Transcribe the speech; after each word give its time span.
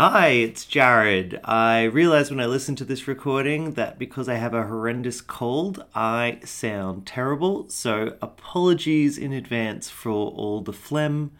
Hi, 0.00 0.28
it's 0.28 0.64
Jarryd. 0.64 1.38
I 1.44 1.82
realized 1.82 2.30
when 2.30 2.40
I 2.40 2.46
listened 2.46 2.78
to 2.78 2.86
this 2.86 3.06
recording 3.06 3.74
that 3.74 3.98
because 3.98 4.30
I 4.30 4.36
have 4.36 4.54
a 4.54 4.66
horrendous 4.66 5.20
cold, 5.20 5.84
I 5.94 6.40
sound 6.42 7.06
terrible. 7.06 7.68
So, 7.68 8.16
apologies 8.22 9.18
in 9.18 9.34
advance 9.34 9.90
for 9.90 10.10
all 10.10 10.62
the 10.62 10.72
phlegm, 10.72 11.32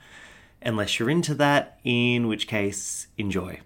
unless 0.60 0.98
you're 0.98 1.08
into 1.08 1.34
that, 1.36 1.80
in 1.84 2.28
which 2.28 2.46
case, 2.46 3.06
enjoy. 3.16 3.60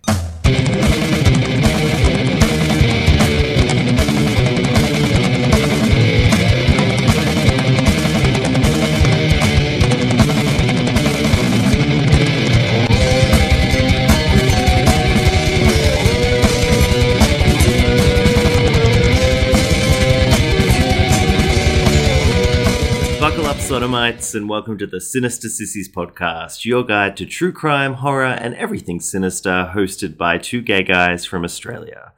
Sodomites, 23.64 24.34
and 24.34 24.46
welcome 24.46 24.76
to 24.76 24.86
the 24.86 25.00
Sinister 25.00 25.48
Sissies 25.48 25.90
podcast, 25.90 26.66
your 26.66 26.84
guide 26.84 27.16
to 27.16 27.24
true 27.24 27.50
crime, 27.50 27.94
horror, 27.94 28.26
and 28.26 28.54
everything 28.56 29.00
sinister, 29.00 29.72
hosted 29.74 30.18
by 30.18 30.36
two 30.36 30.60
gay 30.60 30.82
guys 30.82 31.24
from 31.24 31.44
Australia. 31.44 32.12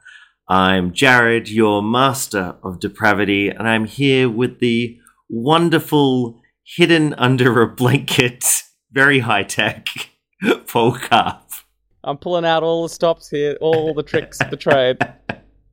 I'm 0.49 0.91
Jarryd, 0.91 1.49
your 1.49 1.81
master 1.81 2.57
of 2.63 2.81
depravity, 2.81 3.47
and 3.47 3.65
I'm 3.65 3.85
here 3.85 4.29
with 4.29 4.59
the 4.59 4.99
wonderful, 5.29 6.41
hidden 6.65 7.13
under 7.13 7.61
a 7.61 7.67
blanket, 7.73 8.43
very 8.91 9.19
high 9.19 9.43
tech, 9.43 9.87
Paul 10.67 10.97
Carp. 10.97 11.49
I'm 12.03 12.17
pulling 12.17 12.43
out 12.43 12.61
all 12.61 12.83
the 12.83 12.89
stops 12.89 13.29
here, 13.29 13.57
all 13.61 13.93
the 13.93 14.03
tricks 14.03 14.41
of 14.41 14.49
the 14.49 14.57
trade. 14.57 14.97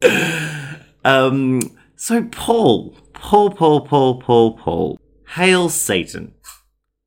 Um, 1.07 1.61
so 1.97 2.25
Paul, 2.25 2.97
Paul, 3.13 3.51
Paul, 3.51 3.83
Paul, 3.83 4.21
Paul, 4.23 4.57
Paul, 4.57 4.99
hail 5.35 5.69
Satan. 5.69 6.33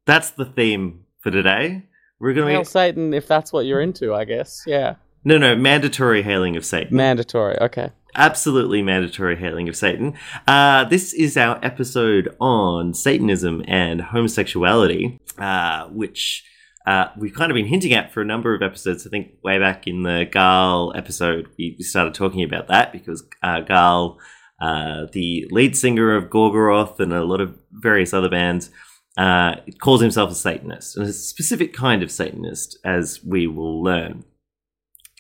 That's 0.06 0.32
the 0.32 0.46
theme 0.46 1.06
for 1.20 1.32
today. 1.32 1.84
We're 2.20 2.34
gonna 2.34 2.52
Hail 2.52 2.62
be 2.62 2.66
Satan, 2.66 3.14
if 3.14 3.28
that's 3.28 3.54
what 3.54 3.66
you're 3.66 3.82
into, 3.82 4.14
I 4.14 4.26
guess. 4.26 4.64
Yeah. 4.66 4.96
no, 5.24 5.38
no 5.38 5.56
mandatory 5.56 6.24
hailing 6.24 6.58
of 6.58 6.66
Satan. 6.66 6.96
Mandatory. 6.96 7.58
Okay. 7.62 7.92
Absolutely 8.16 8.82
mandatory 8.82 9.36
hailing 9.36 9.70
of 9.70 9.76
Satan. 9.76 10.14
Uh, 10.48 10.84
this 10.86 11.14
is 11.14 11.38
our 11.38 11.60
episode 11.64 12.36
on 12.40 12.94
Satanism 12.94 13.64
and 13.68 14.02
homosexuality, 14.02 15.20
uh, 15.38 15.88
which 15.90 16.44
uh, 16.88 17.10
we've 17.18 17.36
kind 17.36 17.52
of 17.52 17.56
been 17.56 17.68
hinting 17.68 17.94
at 17.94 18.12
for 18.12 18.22
a 18.22 18.26
number 18.26 18.56
of 18.56 18.64
episodes. 18.64 19.06
I 19.06 19.10
think 19.12 19.34
way 19.44 19.60
back 19.60 19.86
in 19.86 20.02
the 20.04 20.28
Gaahl 20.32 20.98
episode, 20.98 21.50
we 21.58 21.78
started 21.82 22.16
talking 22.16 22.44
about 22.44 22.68
that 22.70 22.92
because 22.92 23.24
uh, 23.44 23.62
Gaahl, 23.62 24.18
uh, 24.60 25.06
the 25.12 25.48
lead 25.52 25.78
singer 25.78 26.16
of 26.16 26.26
Gorgoroth 26.26 27.00
and 27.00 27.14
a 27.14 27.24
lot 27.24 27.42
of 27.42 27.58
various 27.72 28.14
other 28.14 28.30
bands, 28.30 28.70
uh, 29.18 29.56
calls 29.80 30.02
himself 30.02 30.32
a 30.32 30.36
Satanist, 30.36 30.98
and 30.98 31.08
a 31.08 31.14
specific 31.14 31.74
kind 31.74 32.04
of 32.04 32.12
Satanist, 32.12 32.78
as 32.84 33.24
we 33.24 33.48
will 33.48 33.84
learn. 33.84 34.24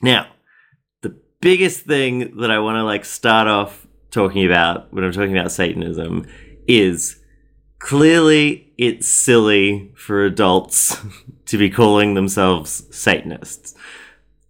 Now, 0.01 0.27
the 1.01 1.19
biggest 1.41 1.85
thing 1.85 2.37
that 2.37 2.51
I 2.51 2.59
want 2.59 2.75
to 2.75 2.83
like 2.83 3.05
start 3.05 3.47
off 3.47 3.87
talking 4.11 4.45
about 4.45 4.93
when 4.93 5.03
I'm 5.03 5.11
talking 5.11 5.37
about 5.37 5.51
Satanism 5.51 6.27
is 6.67 7.19
clearly 7.79 8.73
it's 8.77 9.07
silly 9.07 9.91
for 9.95 10.23
adults 10.25 10.97
to 11.45 11.57
be 11.57 11.69
calling 11.69 12.13
themselves 12.13 12.83
Satanists. 12.95 13.75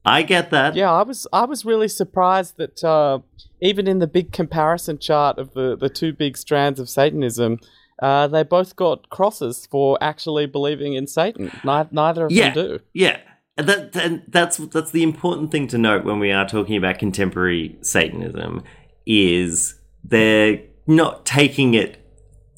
I 0.04 0.24
get 0.24 0.52
that. 0.52 0.76
Yeah, 0.76 0.92
I 0.92 1.04
was 1.04 1.28
I 1.34 1.46
was 1.46 1.66
really 1.66 1.90
surprised 1.90 2.58
that 2.58 2.84
uh, 2.84 3.20
even 3.62 3.88
in 3.88 4.00
the 4.00 4.08
big 4.08 4.32
comparison 4.32 5.00
chart 5.00 5.38
of 5.38 5.54
the, 5.54 5.76
the 5.76 5.90
two 5.90 6.14
big 6.14 6.38
strands 6.38 6.80
of 6.80 6.90
Satanism, 6.90 7.60
uh, 8.02 8.28
they 8.28 8.44
both 8.44 8.76
got 8.76 9.10
crosses 9.10 9.68
for 9.70 9.98
actually 10.02 10.46
believing 10.46 10.94
in 10.94 11.08
Satan. 11.08 11.52
Neither 11.64 12.26
of 12.26 12.32
yeah, 12.32 12.54
them 12.54 12.68
do. 12.68 12.80
yeah. 12.94 13.20
That, 13.56 13.96
and 13.96 14.22
that's 14.28 14.58
that's 14.58 14.92
the 14.92 15.02
important 15.02 15.52
thing 15.52 15.68
to 15.70 15.80
note 15.80 16.06
when 16.06 16.20
we 16.20 16.32
are 16.32 16.48
talking 16.48 16.78
about 16.78 17.00
contemporary 17.00 17.76
Satanism 17.82 18.64
is 19.08 19.80
they're 20.04 20.62
not 20.86 21.26
taking 21.26 21.74
it 21.74 21.98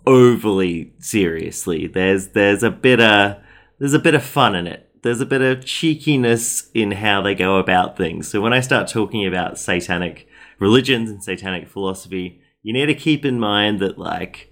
overly 0.05 0.93
seriously. 0.99 1.87
There's 1.87 2.29
there's 2.29 2.63
a 2.63 2.69
bit 2.69 2.99
of 2.99 3.37
there's 3.79 3.93
a 3.93 3.99
bit 3.99 4.13
of 4.13 4.23
fun 4.23 4.55
in 4.55 4.67
it. 4.67 4.89
There's 5.01 5.21
a 5.21 5.25
bit 5.25 5.41
of 5.41 5.63
cheekiness 5.63 6.69
in 6.73 6.91
how 6.91 7.21
they 7.21 7.33
go 7.33 7.57
about 7.57 7.95
things. 7.95 8.27
So 8.27 8.41
when 8.41 8.51
I 8.51 8.59
start 8.59 8.89
talking 8.89 9.25
about 9.25 9.57
satanic 9.57 10.27
religions 10.59 11.09
and 11.09 11.23
satanic 11.23 11.67
philosophy, 11.67 12.41
you 12.61 12.73
need 12.73 12.87
to 12.87 12.95
keep 12.95 13.25
in 13.25 13.39
mind 13.39 13.79
that 13.79 13.97
like 13.97 14.51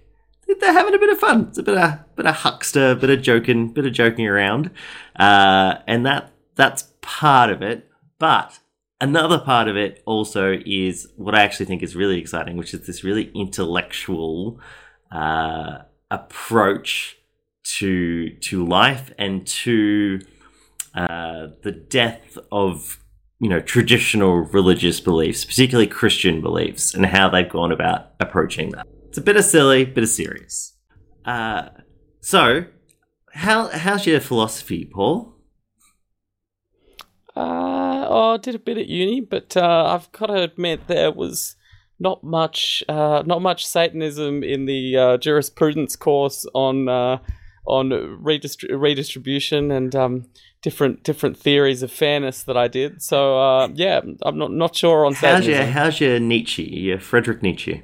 they're 0.60 0.74
having 0.74 0.94
a 0.94 1.00
bit 1.00 1.10
of 1.10 1.20
fun. 1.20 1.48
It's 1.50 1.58
a 1.58 1.64
bit 1.64 1.78
of 1.78 2.16
bit 2.16 2.26
of 2.26 2.36
huckster, 2.36 2.96
bit 2.96 3.10
of 3.10 3.22
joking, 3.22 3.74
bit 3.74 3.86
of 3.86 3.94
joking 3.94 4.28
around, 4.28 4.72
uh, 5.18 5.76
and 5.88 6.06
that 6.06 6.32
that's 6.56 6.92
part 7.02 7.50
of 7.50 7.62
it. 7.62 7.90
But 8.20 8.60
another 9.00 9.40
part 9.40 9.68
of 9.68 9.76
it 9.76 10.02
also 10.06 10.58
is 10.66 11.08
what 11.16 11.36
I 11.36 11.44
actually 11.44 11.68
think 11.68 11.84
is 11.84 11.96
really 11.96 12.20
exciting, 12.20 12.58
which 12.58 12.74
is 12.74 12.88
this 12.88 13.04
really 13.04 13.32
intellectual 13.36 14.60
uh, 15.12 15.80
approach 16.10 17.18
to 17.64 18.30
to 18.30 18.66
life 18.66 19.12
and 19.18 19.46
to 19.46 20.22
uh, 20.96 21.48
the 21.64 21.72
death 21.72 22.38
of 22.52 23.00
you 23.40 23.50
know 23.50 23.60
traditional 23.60 24.38
religious 24.38 25.00
beliefs, 25.00 25.46
particularly 25.46 25.88
Christian 25.88 26.42
beliefs, 26.42 26.94
and 26.94 27.06
how 27.06 27.30
they've 27.30 27.50
gone 27.50 27.72
about 27.72 28.12
approaching 28.20 28.72
that. 28.72 28.88
It's 29.10 29.18
a 29.18 29.22
bit 29.22 29.38
of 29.38 29.46
silly, 29.46 29.86
bit 29.86 30.04
of 30.04 30.10
serious. 30.10 30.76
Uh, 31.26 31.70
so, 32.22 32.66
how 33.34 33.68
how's 33.68 34.06
your 34.06 34.20
philosophy, 34.20 34.86
Paul? 34.86 35.36
Uh, 37.36 38.08
oh, 38.10 38.34
I 38.34 38.38
did 38.38 38.56
a 38.56 38.60
bit 38.60 38.80
at 38.80 38.88
uni, 38.88 39.22
but 39.22 39.56
uh, 39.56 39.86
I've 39.86 40.12
got 40.12 40.28
to 40.28 40.42
admit 40.42 40.88
there 40.88 41.12
was 41.12 41.56
not 42.00 42.24
much, 42.24 42.84
uh, 42.90 43.22
not 43.26 43.44
much 43.44 43.66
Satanism 43.66 44.44
in 44.44 44.66
the 44.66 44.98
uh, 44.98 45.18
jurisprudence 45.18 45.96
course 45.96 46.48
on 46.56 46.90
uh, 46.90 47.20
on 47.68 47.90
redistri- 47.90 48.70
redistribution 48.72 49.72
and 49.72 49.96
um, 49.96 50.26
different 50.68 51.02
different 51.02 51.38
theories 51.38 51.82
of 51.82 51.90
fairness 51.90 52.44
that 52.44 52.58
I 52.58 52.68
did. 52.68 53.02
So 53.02 53.40
uh, 53.40 53.70
yeah, 53.74 54.02
I'm 54.24 54.38
not 54.38 54.52
not 54.52 54.76
sure 54.76 55.06
on 55.06 55.14
How's 55.14 55.48
your 55.48 55.64
How's 55.64 56.02
your 56.02 56.20
Nietzsche? 56.20 56.64
Your 56.64 57.00
Friedrich 57.00 57.42
Nietzsche. 57.42 57.84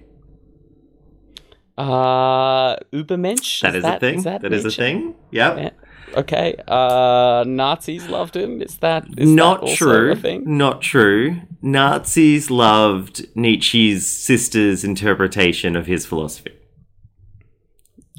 Uh, 1.77 2.75
Ubermensch. 2.91 3.61
That 3.61 3.75
is, 3.75 3.85
a 3.85 3.99
thing. 3.99 4.17
Is 4.17 4.23
that, 4.25 4.41
that 4.41 4.51
is 4.51 4.65
a 4.65 4.69
thing. 4.69 5.15
Yep. 5.31 5.57
Yeah. 5.57 5.69
Okay. 6.17 6.55
Uh, 6.67 7.45
Nazis 7.47 8.09
loved 8.09 8.35
him. 8.35 8.61
Is 8.61 8.77
that 8.79 9.05
is 9.17 9.29
Not 9.29 9.61
that 9.61 9.77
true. 9.77 10.41
Not 10.45 10.81
true. 10.81 11.39
Nazis 11.61 12.51
loved 12.51 13.25
Nietzsche's 13.33 14.05
sister's 14.11 14.83
interpretation 14.83 15.77
of 15.77 15.87
his 15.87 16.05
philosophy. 16.05 16.51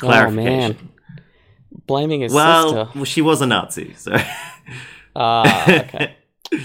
Oh 0.03 0.07
Clarification. 0.07 0.77
man, 0.77 0.93
blaming 1.87 2.23
his 2.23 2.33
well, 2.33 2.71
sister. 2.71 2.89
well, 2.95 3.05
she 3.05 3.21
was 3.21 3.43
a 3.43 3.47
Nazi, 3.47 3.93
so. 3.95 4.17
Ah, 5.17 5.63
okay. 5.71 6.17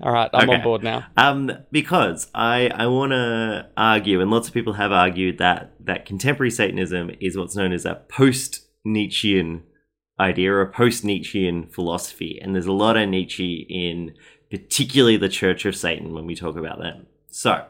All 0.00 0.12
right, 0.12 0.28
I'm 0.34 0.48
Okay. 0.50 0.58
on 0.58 0.64
board 0.64 0.82
now. 0.82 1.06
Um, 1.16 1.50
because 1.70 2.28
I 2.34 2.68
I 2.74 2.86
want 2.88 3.12
to 3.12 3.68
argue, 3.76 4.20
and 4.20 4.30
lots 4.30 4.48
of 4.48 4.54
people 4.54 4.72
have 4.72 4.90
argued 4.90 5.38
that 5.38 5.72
that 5.80 6.04
contemporary 6.04 6.50
Satanism 6.50 7.10
is 7.20 7.36
what's 7.36 7.54
known 7.54 7.72
as 7.72 7.84
a 7.84 8.02
post 8.08 8.66
Nietzschean 8.84 9.62
idea 10.18 10.52
or 10.52 10.62
a 10.62 10.70
post 10.72 11.04
Nietzschean 11.04 11.68
philosophy, 11.68 12.38
and 12.42 12.54
there's 12.54 12.66
a 12.66 12.72
lot 12.72 12.96
of 12.96 13.08
Nietzsche 13.08 13.66
in 13.70 14.14
particularly 14.50 15.16
the 15.16 15.28
Church 15.28 15.64
of 15.64 15.76
Satan 15.76 16.12
when 16.12 16.26
we 16.26 16.34
talk 16.34 16.56
about 16.56 16.78
them. 16.80 17.06
So, 17.30 17.64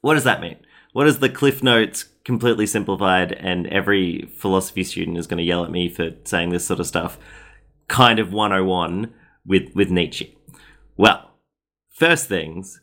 what 0.00 0.14
does 0.14 0.24
that 0.24 0.40
mean? 0.40 0.56
What 0.92 1.06
is 1.08 1.18
the 1.18 1.28
Cliff 1.28 1.60
Notes 1.62 2.04
completely 2.24 2.66
simplified, 2.66 3.32
and 3.32 3.66
every 3.66 4.30
philosophy 4.38 4.84
student 4.84 5.18
is 5.18 5.26
going 5.26 5.38
to 5.38 5.44
yell 5.44 5.64
at 5.64 5.72
me 5.72 5.88
for 5.88 6.10
saying 6.22 6.50
this 6.50 6.64
sort 6.64 6.78
of 6.80 6.86
stuff? 6.86 7.18
Kind 7.88 8.18
of 8.18 8.32
101 8.32 9.12
with 9.46 9.74
with 9.74 9.90
Nietzsche. 9.90 10.36
Well, 10.96 11.30
first 11.90 12.28
things, 12.28 12.80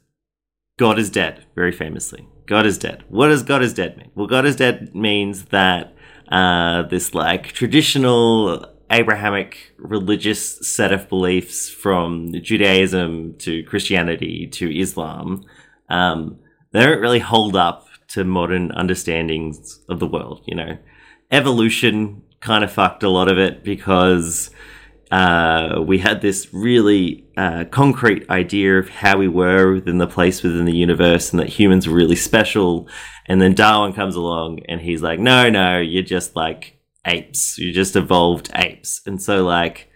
God 0.78 1.00
is 1.00 1.10
dead, 1.10 1.46
very 1.56 1.72
famously. 1.72 2.28
God 2.48 2.66
is 2.66 2.78
dead. 2.78 3.04
What 3.08 3.28
does 3.28 3.44
God 3.44 3.62
is 3.62 3.74
dead 3.74 3.98
mean? 3.98 4.12
Well, 4.16 4.28
God 4.28 4.46
is 4.46 4.56
dead 4.56 4.94
means 4.94 5.46
that 5.46 5.96
uh, 6.30 6.84
this 6.84 7.14
like 7.14 7.52
traditional 7.54 8.66
Abrahamic 8.90 9.74
religious 9.78 10.68
set 10.68 10.92
of 10.92 11.08
beliefs 11.08 11.70
from 11.70 12.34
Judaism 12.42 13.36
to 13.40 13.64
Christianity 13.64 14.48
to 14.48 14.80
Islam, 14.80 15.46
um, 15.90 16.40
they 16.72 16.86
don't 16.86 17.00
really 17.00 17.20
hold 17.20 17.56
up 17.56 17.88
to 18.10 18.26
modern 18.26 18.72
understandings 18.72 19.80
of 19.88 20.00
the 20.00 20.08
world. 20.08 20.44
You 20.46 20.56
know, 20.56 20.78
evolution 21.32 22.24
kind 22.42 22.64
of 22.64 22.72
fucked 22.72 23.04
a 23.04 23.10
lot 23.10 23.32
of 23.32 23.38
it 23.38 23.64
because 23.64 24.52
uh, 25.12 25.82
we 25.86 25.98
had 25.98 26.22
this 26.22 26.54
really 26.54 27.26
uh, 27.36 27.66
concrete 27.66 28.30
idea 28.30 28.80
of 28.80 28.88
how 28.88 29.18
we 29.18 29.28
were 29.28 29.74
within 29.74 29.98
the 29.98 30.08
place 30.08 30.42
within 30.42 30.66
the 30.66 30.76
universe 30.76 31.32
and 31.32 31.40
that 31.40 31.50
humans 31.50 31.88
were 31.88 31.96
really 31.96 32.16
special. 32.16 32.88
And 33.26 33.42
then 33.42 33.54
Darwin 33.54 33.94
comes 33.94 34.16
along 34.16 34.62
and 34.70 34.80
he's 34.80 35.02
like, 35.02 35.20
no, 35.20 35.50
no, 35.50 35.80
you're 35.80 36.02
just 36.04 36.36
like 36.36 36.80
apes. 37.06 37.58
You 37.58 37.74
just 37.74 37.96
evolved 37.96 38.52
apes. 38.56 39.02
And 39.06 39.22
so, 39.22 39.44
like, 39.44 39.90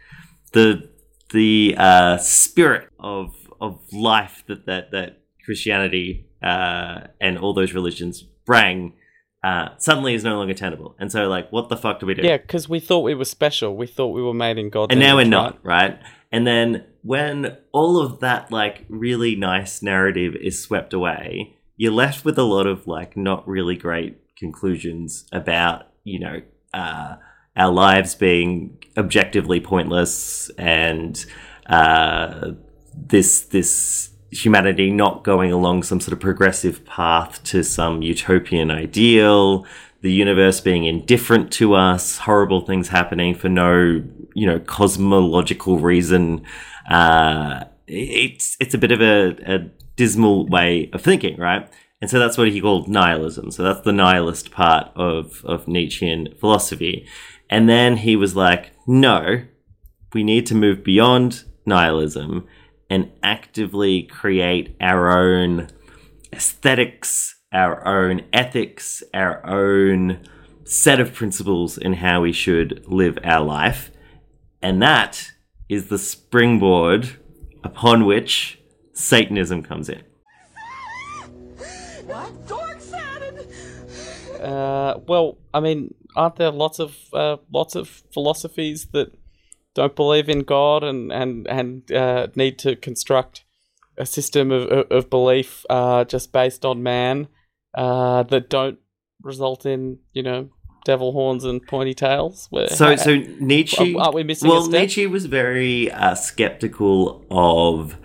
the 0.51 0.89
the 1.31 1.75
uh, 1.77 2.17
spirit 2.17 2.89
of 2.99 3.33
of 3.61 3.81
life 3.93 4.43
that 4.47 4.65
that 4.65 4.91
that 4.91 5.21
Christianity 5.45 6.27
uh, 6.43 7.07
and 7.21 7.37
all 7.37 7.53
those 7.53 7.73
religions 7.73 8.21
bring 8.21 8.93
uh, 9.45 9.69
suddenly 9.77 10.15
is 10.15 10.23
no 10.23 10.37
longer 10.37 10.55
tenable. 10.55 10.95
And 10.97 11.11
so, 11.11 11.27
like, 11.27 11.51
what 11.51 11.69
the 11.69 11.77
fuck 11.77 11.99
do 11.99 12.07
we 12.07 12.15
do? 12.15 12.23
Yeah, 12.23 12.37
because 12.37 12.67
we 12.67 12.79
thought 12.79 13.01
we 13.01 13.13
were 13.13 13.25
special. 13.25 13.75
We 13.75 13.85
thought 13.85 14.07
we 14.07 14.23
were 14.23 14.33
made 14.33 14.57
in 14.57 14.71
God's 14.71 14.91
image, 14.91 15.03
and 15.03 15.07
now 15.07 15.17
we're 15.17 15.25
not, 15.25 15.63
right? 15.63 15.91
right? 15.91 15.99
And 16.31 16.47
then 16.47 16.83
when 17.03 17.55
all 17.71 17.99
of 17.99 18.21
that 18.21 18.51
like 18.51 18.85
really 18.89 19.35
nice 19.35 19.83
narrative 19.83 20.35
is 20.35 20.63
swept 20.63 20.93
away, 20.93 21.57
you're 21.77 21.91
left 21.91 22.25
with 22.25 22.39
a 22.39 22.43
lot 22.43 22.65
of 22.65 22.87
like 22.87 23.15
not 23.15 23.47
really 23.47 23.75
great 23.75 24.17
conclusions 24.35 25.25
about 25.31 25.89
you 26.03 26.19
know 26.19 26.41
uh, 26.73 27.17
our 27.55 27.71
lives 27.71 28.15
being 28.15 28.79
objectively 28.97 29.59
pointless 29.59 30.49
and 30.57 31.23
uh, 31.67 32.49
this 32.95 33.41
this 33.41 34.09
humanity 34.35 34.91
not 34.91 35.23
going 35.23 35.51
along 35.51 35.83
some 35.83 35.99
sort 35.99 36.13
of 36.13 36.19
progressive 36.19 36.83
path 36.85 37.43
to 37.43 37.63
some 37.63 38.01
utopian 38.01 38.69
ideal 38.69 39.65
the 40.01 40.11
universe 40.11 40.61
being 40.61 40.85
indifferent 40.85 41.51
to 41.51 41.73
us 41.73 42.19
horrible 42.19 42.61
things 42.61 42.89
happening 42.89 43.33
for 43.33 43.49
no 43.49 44.03
you 44.33 44.45
know 44.45 44.59
cosmological 44.59 45.79
reason 45.79 46.45
uh, 46.89 47.63
it's 47.87 48.57
it's 48.59 48.73
a 48.73 48.77
bit 48.77 48.91
of 48.91 49.01
a, 49.01 49.35
a 49.45 49.59
dismal 49.95 50.47
way 50.47 50.89
of 50.93 51.01
thinking 51.01 51.37
right? 51.37 51.67
And 52.01 52.09
so 52.09 52.19
that's 52.19 52.37
what 52.37 52.49
he 52.49 52.61
called 52.61 52.87
nihilism. 52.87 53.51
So 53.51 53.63
that's 53.63 53.81
the 53.81 53.93
nihilist 53.93 54.51
part 54.51 54.91
of 54.95 55.43
of 55.45 55.67
nietzschean 55.67 56.35
philosophy. 56.39 57.07
And 57.49 57.69
then 57.69 57.97
he 57.97 58.15
was 58.15 58.35
like 58.35 58.71
no 58.85 59.43
we 60.13 60.23
need 60.23 60.45
to 60.47 60.55
move 60.55 60.83
beyond 60.83 61.43
nihilism 61.65 62.47
and 62.89 63.11
actively 63.23 64.03
create 64.03 64.75
our 64.79 65.11
own 65.11 65.69
aesthetics, 66.31 67.35
our 67.51 67.85
own 67.87 68.21
ethics, 68.31 69.03
our 69.13 69.45
own 69.45 70.19
set 70.63 70.99
of 70.99 71.13
principles 71.13 71.77
in 71.77 71.93
how 71.93 72.21
we 72.21 72.31
should 72.31 72.83
live 72.87 73.17
our 73.23 73.43
life. 73.43 73.91
And 74.61 74.81
that 74.81 75.31
is 75.69 75.87
the 75.87 75.99
springboard 75.99 77.17
upon 77.63 78.05
which 78.05 78.59
Satanism 78.93 79.63
comes 79.63 79.89
in. 79.89 80.03
Uh, 84.41 84.99
well, 85.07 85.37
I 85.53 85.59
mean, 85.59 85.93
aren't 86.15 86.35
there 86.35 86.51
lots 86.51 86.79
of 86.79 86.95
uh, 87.13 87.37
lots 87.51 87.75
of 87.75 88.03
philosophies 88.13 88.87
that 88.93 89.11
don't 89.75 89.95
believe 89.95 90.29
in 90.29 90.39
God 90.39 90.83
and 90.83 91.11
and 91.11 91.47
and 91.47 91.91
uh, 91.91 92.27
need 92.35 92.57
to 92.59 92.75
construct 92.75 93.43
a 93.97 94.05
system 94.05 94.51
of 94.51 94.87
of, 94.89 95.09
belief 95.09 95.65
uh, 95.69 96.03
just 96.05 96.31
based 96.31 96.65
on 96.65 96.81
man 96.81 97.27
uh, 97.75 98.23
that 98.23 98.49
don't 98.49 98.79
result 99.21 99.65
in 99.65 99.99
you 100.13 100.23
know 100.23 100.49
devil 100.85 101.11
horns 101.11 101.43
and 101.43 101.65
pointy 101.67 101.93
tails? 101.93 102.47
Where, 102.49 102.69
So, 102.69 102.95
so 102.95 103.15
Nietzsche. 103.39 103.95
Aren't 103.95 104.15
we 104.15 104.23
missing 104.23 104.49
a 104.49 104.53
Well? 104.53 104.67
Nietzsche 104.67 105.05
was 105.07 105.25
very 105.25 105.91
uh, 105.91 106.15
skeptical 106.15 107.25
of 107.29 107.97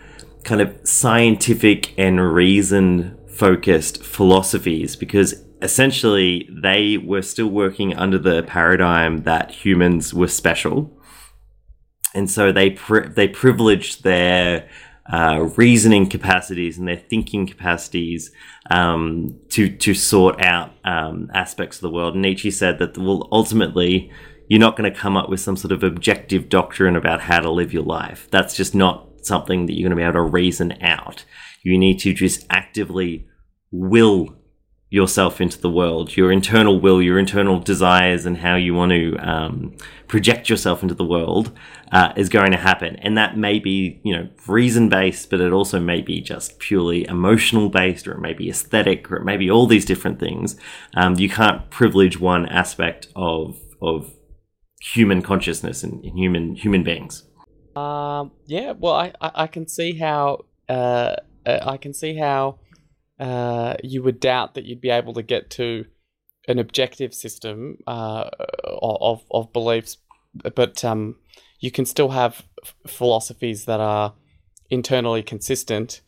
kind 0.45 0.61
of 0.61 0.77
scientific 0.85 1.97
and 1.99 2.33
reason 2.35 3.17
focused 3.29 4.03
philosophies 4.03 4.97
because 4.97 5.45
essentially 5.63 6.49
they 6.51 6.97
were 6.97 7.23
still 7.23 7.49
working 7.49 7.95
under 7.95 8.19
the 8.19 8.43
paradigm 8.43 9.23
that 9.23 9.51
humans 9.51 10.13
were 10.15 10.29
special, 10.29 10.91
and 12.15 12.31
so 12.31 12.53
they 12.53 12.71
pri- 12.71 13.09
they 13.09 13.29
privileged 13.29 14.03
their 14.03 14.69
uh, 15.13 15.49
reasoning 15.57 16.09
capacities 16.09 16.79
and 16.79 16.87
their 16.87 16.97
thinking 16.97 17.47
capacities 17.47 18.31
um, 18.71 19.39
to 19.49 19.69
to 19.69 19.95
sort 19.95 20.41
out 20.41 20.73
um, 20.85 21.31
aspects 21.35 21.79
of 21.79 21.83
the 21.83 21.91
world. 21.91 22.17
Nietzsche 22.17 22.51
said 22.51 22.79
that 22.79 22.97
well, 22.97 23.29
ultimately, 23.33 24.11
you're 24.49 24.61
not 24.61 24.77
going 24.77 24.93
to 24.93 24.99
come 24.99 25.17
up 25.17 25.29
with 25.29 25.41
some 25.41 25.57
sort 25.57 25.73
of 25.73 25.83
objective 25.83 26.49
doctrine 26.49 26.97
about 26.97 27.23
how 27.23 27.41
to 27.41 27.51
live 27.51 27.73
your 27.73 27.83
life. 27.83 28.29
That's 28.31 28.57
just 28.57 28.75
not 28.75 29.07
something 29.23 29.67
that 29.67 29.75
you're 29.75 29.89
going 29.89 29.97
to 29.97 30.03
be 30.03 30.03
able 30.03 30.15
to 30.15 30.23
reason 30.23 30.79
out. 30.83 31.25
You 31.63 31.77
need 31.77 31.99
to 32.01 32.15
just 32.15 32.47
actively 32.49 33.27
will 33.71 34.35
yourself 34.91 35.41
into 35.41 35.59
the 35.59 35.71
world, 35.71 36.17
your 36.17 36.33
internal 36.33 36.81
will, 36.81 37.01
your 37.01 37.19
internal 37.19 37.61
desires, 37.61 38.27
and 38.27 38.39
how 38.39 38.57
you 38.57 38.75
want 38.75 38.91
to 38.91 39.17
um, 39.19 39.73
project 40.09 40.51
yourself 40.51 40.83
into 40.83 40.95
the 40.95 41.05
world 41.05 41.57
uh, 41.93 42.13
is 42.17 42.29
going 42.29 42.51
to 42.51 42.59
happen. 42.59 42.97
And 42.97 43.17
that 43.17 43.37
may 43.37 43.61
be, 43.61 44.01
you 44.03 44.15
know, 44.15 44.29
reason 44.49 44.89
based, 44.89 45.31
but 45.31 45.41
it 45.41 45.53
also 45.53 45.79
may 45.79 46.03
be 46.03 46.21
just 46.21 46.59
purely 46.59 47.07
emotional 47.07 47.69
based, 47.69 48.09
or 48.09 48.13
it 48.15 48.21
may 48.21 48.35
be 48.35 48.51
aesthetic, 48.51 49.11
or 49.11 49.17
it 49.17 49.25
may 49.25 49.37
be 49.37 49.49
all 49.49 49.69
these 49.69 49.85
different 49.85 50.19
things. 50.19 50.57
Um, 50.95 51.15
you 51.15 51.29
can't 51.29 51.71
privilege 51.71 52.19
one 52.21 52.47
aspect 52.47 53.09
of 53.15 53.59
of 53.81 54.13
human 54.81 55.23
consciousness 55.23 55.85
and, 55.85 56.05
and 56.05 56.19
human 56.19 56.57
human 56.57 56.83
beings. 56.83 57.25
Um, 57.77 58.33
yeah, 58.47 58.73
well, 58.77 58.95
I, 58.95 59.13
I, 59.21 59.31
I 59.35 59.47
can 59.47 59.69
see 59.69 59.97
how 59.97 60.47
uh, 60.69 61.15
uh, 61.47 61.59
I 61.63 61.77
can 61.77 61.95
see 61.95 62.17
how 62.17 62.59
uh, 63.21 63.77
you 63.83 64.03
would 64.03 64.19
doubt 64.19 64.55
that 64.55 64.65
you'd 64.65 64.81
be 64.81 64.91
able 64.91 65.13
to 65.15 65.23
get 65.23 65.51
to 65.51 65.85
an 66.49 66.59
objective 66.59 67.15
system 67.15 67.77
uh, 67.87 68.31
of 68.65 69.23
of 69.31 69.53
beliefs, 69.53 69.99
but 70.55 70.85
um, 70.85 71.17
you 71.61 71.71
can 71.71 71.85
still 71.85 72.09
have 72.11 72.43
philosophies 72.87 73.67
that 73.67 73.81
are 73.81 74.15
internally 74.71 75.23
consistent 75.23 76.01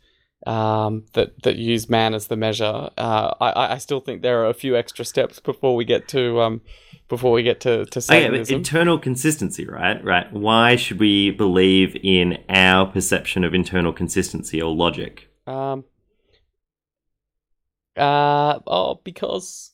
um, 0.47 1.05
that 1.13 1.43
that 1.43 1.57
use 1.57 1.89
man 1.91 2.15
as 2.15 2.29
the 2.29 2.37
measure. 2.37 2.89
Uh, 2.97 3.35
I 3.41 3.75
I 3.75 3.79
still 3.79 4.01
think 4.01 4.23
there 4.23 4.43
are 4.43 4.49
a 4.49 4.55
few 4.55 4.75
extra 4.75 5.05
steps 5.05 5.39
before 5.39 5.77
we 5.77 5.85
get 5.85 6.09
to 6.09 6.41
um, 6.41 6.63
before 7.09 7.33
we 7.33 7.43
get 7.43 7.61
to 7.61 7.85
to 7.85 8.03
Oh, 8.09 8.17
yeah, 8.17 8.45
internal 8.49 8.99
consistency, 8.99 9.67
right? 9.67 10.03
Right. 10.03 10.33
Why 10.33 10.77
should 10.77 10.99
we 10.99 11.31
believe 11.31 11.95
in 12.03 12.39
our 12.49 12.87
perception 12.87 13.45
of 13.45 13.55
internal 13.55 13.93
consistency 13.93 14.63
or 14.63 14.75
logic? 14.75 15.29
um, 15.47 15.85
uh, 17.97 18.59
oh, 18.67 19.01
because 19.05 19.73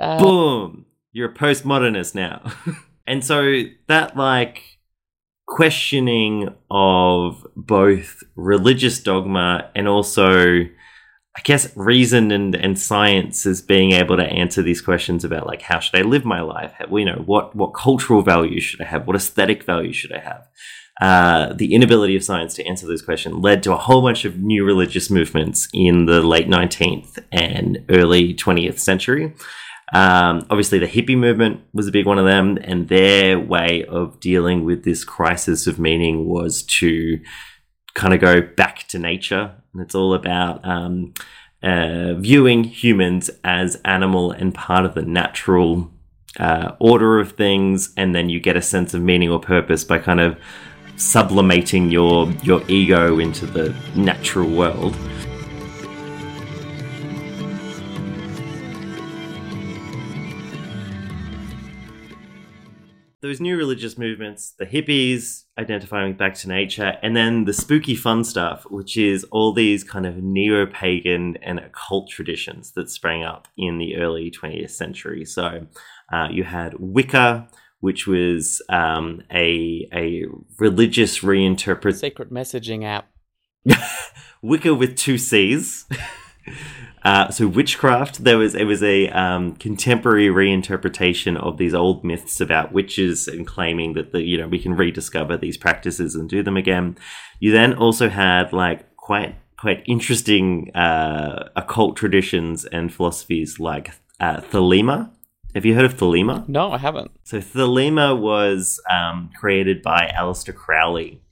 uh, 0.00 0.18
Boom! 0.22 0.86
You're 1.12 1.30
a 1.30 1.34
postmodernist 1.34 2.14
now. 2.14 2.42
and 3.06 3.24
so 3.24 3.62
that, 3.88 4.16
like, 4.16 4.62
questioning 5.46 6.54
of 6.70 7.46
both 7.56 8.22
religious 8.34 9.00
dogma 9.02 9.70
and 9.74 9.88
also, 9.88 10.60
I 10.60 11.40
guess, 11.44 11.74
reason 11.76 12.30
and, 12.32 12.54
and 12.54 12.78
science 12.78 13.46
as 13.46 13.62
being 13.62 13.92
able 13.92 14.16
to 14.16 14.24
answer 14.24 14.62
these 14.62 14.80
questions 14.82 15.24
about, 15.24 15.46
like, 15.46 15.62
how 15.62 15.78
should 15.80 15.98
I 15.98 16.02
live 16.02 16.24
my 16.24 16.40
life? 16.40 16.72
How- 16.78 16.94
You 16.96 17.04
know, 17.06 17.22
what, 17.24 17.54
what 17.54 17.74
cultural 17.74 18.22
values 18.22 18.64
should 18.64 18.80
I 18.80 18.84
have? 18.84 19.06
What 19.06 19.16
aesthetic 19.16 19.64
values 19.64 19.96
should 19.96 20.12
I 20.12 20.20
have? 20.20 20.46
Uh, 21.00 21.52
the 21.52 21.74
inability 21.74 22.16
of 22.16 22.24
science 22.24 22.54
to 22.54 22.64
answer 22.64 22.86
those 22.86 23.02
questions 23.02 23.36
led 23.36 23.62
to 23.62 23.72
a 23.72 23.76
whole 23.76 24.00
bunch 24.00 24.24
of 24.24 24.38
new 24.38 24.64
religious 24.64 25.10
movements 25.10 25.68
in 25.74 26.06
the 26.06 26.22
late 26.22 26.48
19th 26.48 27.18
and 27.30 27.84
early 27.90 28.32
20th 28.34 28.78
century. 28.78 29.34
Um, 29.92 30.46
obviously, 30.50 30.78
the 30.78 30.86
hippie 30.86 31.16
movement 31.16 31.60
was 31.72 31.86
a 31.86 31.92
big 31.92 32.06
one 32.06 32.18
of 32.18 32.24
them, 32.24 32.58
and 32.62 32.88
their 32.88 33.38
way 33.38 33.84
of 33.84 34.18
dealing 34.20 34.64
with 34.64 34.84
this 34.84 35.04
crisis 35.04 35.66
of 35.66 35.78
meaning 35.78 36.26
was 36.26 36.62
to 36.62 37.20
kind 37.94 38.14
of 38.14 38.20
go 38.20 38.40
back 38.40 38.88
to 38.88 38.98
nature. 38.98 39.54
And 39.72 39.82
it's 39.82 39.94
all 39.94 40.14
about 40.14 40.66
um, 40.66 41.12
uh, 41.62 42.14
viewing 42.14 42.64
humans 42.64 43.30
as 43.44 43.80
animal 43.84 44.32
and 44.32 44.54
part 44.54 44.84
of 44.86 44.94
the 44.94 45.02
natural 45.02 45.90
uh, 46.40 46.72
order 46.80 47.20
of 47.20 47.32
things, 47.32 47.92
and 47.96 48.14
then 48.14 48.28
you 48.28 48.40
get 48.40 48.56
a 48.56 48.62
sense 48.62 48.92
of 48.92 49.02
meaning 49.02 49.30
or 49.30 49.40
purpose 49.40 49.84
by 49.84 49.98
kind 49.98 50.20
of 50.20 50.38
sublimating 50.96 51.90
your 51.90 52.30
your 52.42 52.62
ego 52.68 53.18
into 53.18 53.46
the 53.46 53.74
natural 53.94 54.50
world. 54.50 54.96
Those 63.22 63.40
new 63.40 63.56
religious 63.56 63.98
movements, 63.98 64.54
the 64.56 64.66
hippies 64.66 65.46
identifying 65.58 66.14
back 66.14 66.34
to 66.34 66.48
nature, 66.48 66.96
and 67.02 67.16
then 67.16 67.44
the 67.44 67.52
spooky 67.52 67.96
fun 67.96 68.22
stuff, 68.22 68.64
which 68.70 68.96
is 68.96 69.24
all 69.32 69.52
these 69.52 69.82
kind 69.82 70.06
of 70.06 70.22
neo 70.22 70.64
pagan 70.66 71.36
and 71.42 71.58
occult 71.58 72.08
traditions 72.08 72.72
that 72.72 72.88
sprang 72.88 73.24
up 73.24 73.48
in 73.56 73.78
the 73.78 73.96
early 73.96 74.30
20th 74.30 74.70
century. 74.70 75.24
So 75.24 75.66
uh, 76.12 76.28
you 76.30 76.44
had 76.44 76.74
Wicca, 76.78 77.48
which 77.86 78.04
was 78.04 78.60
um, 78.68 79.22
a 79.32 79.88
a 79.92 80.24
religious 80.58 81.20
reinterpret 81.20 81.94
secret 81.94 82.32
messaging 82.32 82.84
app. 82.84 83.08
Wicca 84.42 84.74
with 84.74 84.96
two 84.96 85.18
C's. 85.18 85.86
Uh, 87.02 87.30
so 87.30 87.46
witchcraft, 87.46 88.24
there 88.24 88.36
was 88.36 88.56
it 88.56 88.64
was 88.64 88.82
a 88.82 89.08
um, 89.10 89.54
contemporary 89.56 90.26
reinterpretation 90.26 91.36
of 91.36 91.56
these 91.56 91.72
old 91.72 92.02
myths 92.04 92.40
about 92.40 92.72
witches 92.72 93.28
and 93.28 93.46
claiming 93.46 93.92
that 93.92 94.10
the 94.10 94.22
you 94.22 94.36
know 94.36 94.48
we 94.48 94.58
can 94.58 94.74
rediscover 94.74 95.36
these 95.36 95.56
practices 95.56 96.16
and 96.16 96.28
do 96.28 96.42
them 96.42 96.56
again. 96.56 96.98
You 97.38 97.52
then 97.52 97.74
also 97.74 98.08
had 98.08 98.52
like 98.52 98.96
quite 98.96 99.36
quite 99.56 99.84
interesting 99.86 100.74
uh, 100.74 101.48
occult 101.54 101.96
traditions 101.96 102.64
and 102.64 102.92
philosophies 102.92 103.60
like 103.60 103.92
uh, 104.18 104.40
Thelema. 104.40 105.10
Have 105.56 105.64
you 105.64 105.74
heard 105.74 105.86
of 105.86 105.96
Thelema? 105.96 106.46
No, 106.50 106.70
I 106.70 106.76
haven't. 106.76 107.12
So 107.24 107.38
Thelema 107.38 108.14
was 108.14 108.78
um, 108.90 109.30
created 109.34 109.80
by 109.80 110.12
Aleister 110.14 110.54
Crowley, 110.54 111.22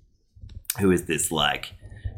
who 0.81 0.91
is 0.91 1.05
this 1.05 1.31
like 1.31 1.75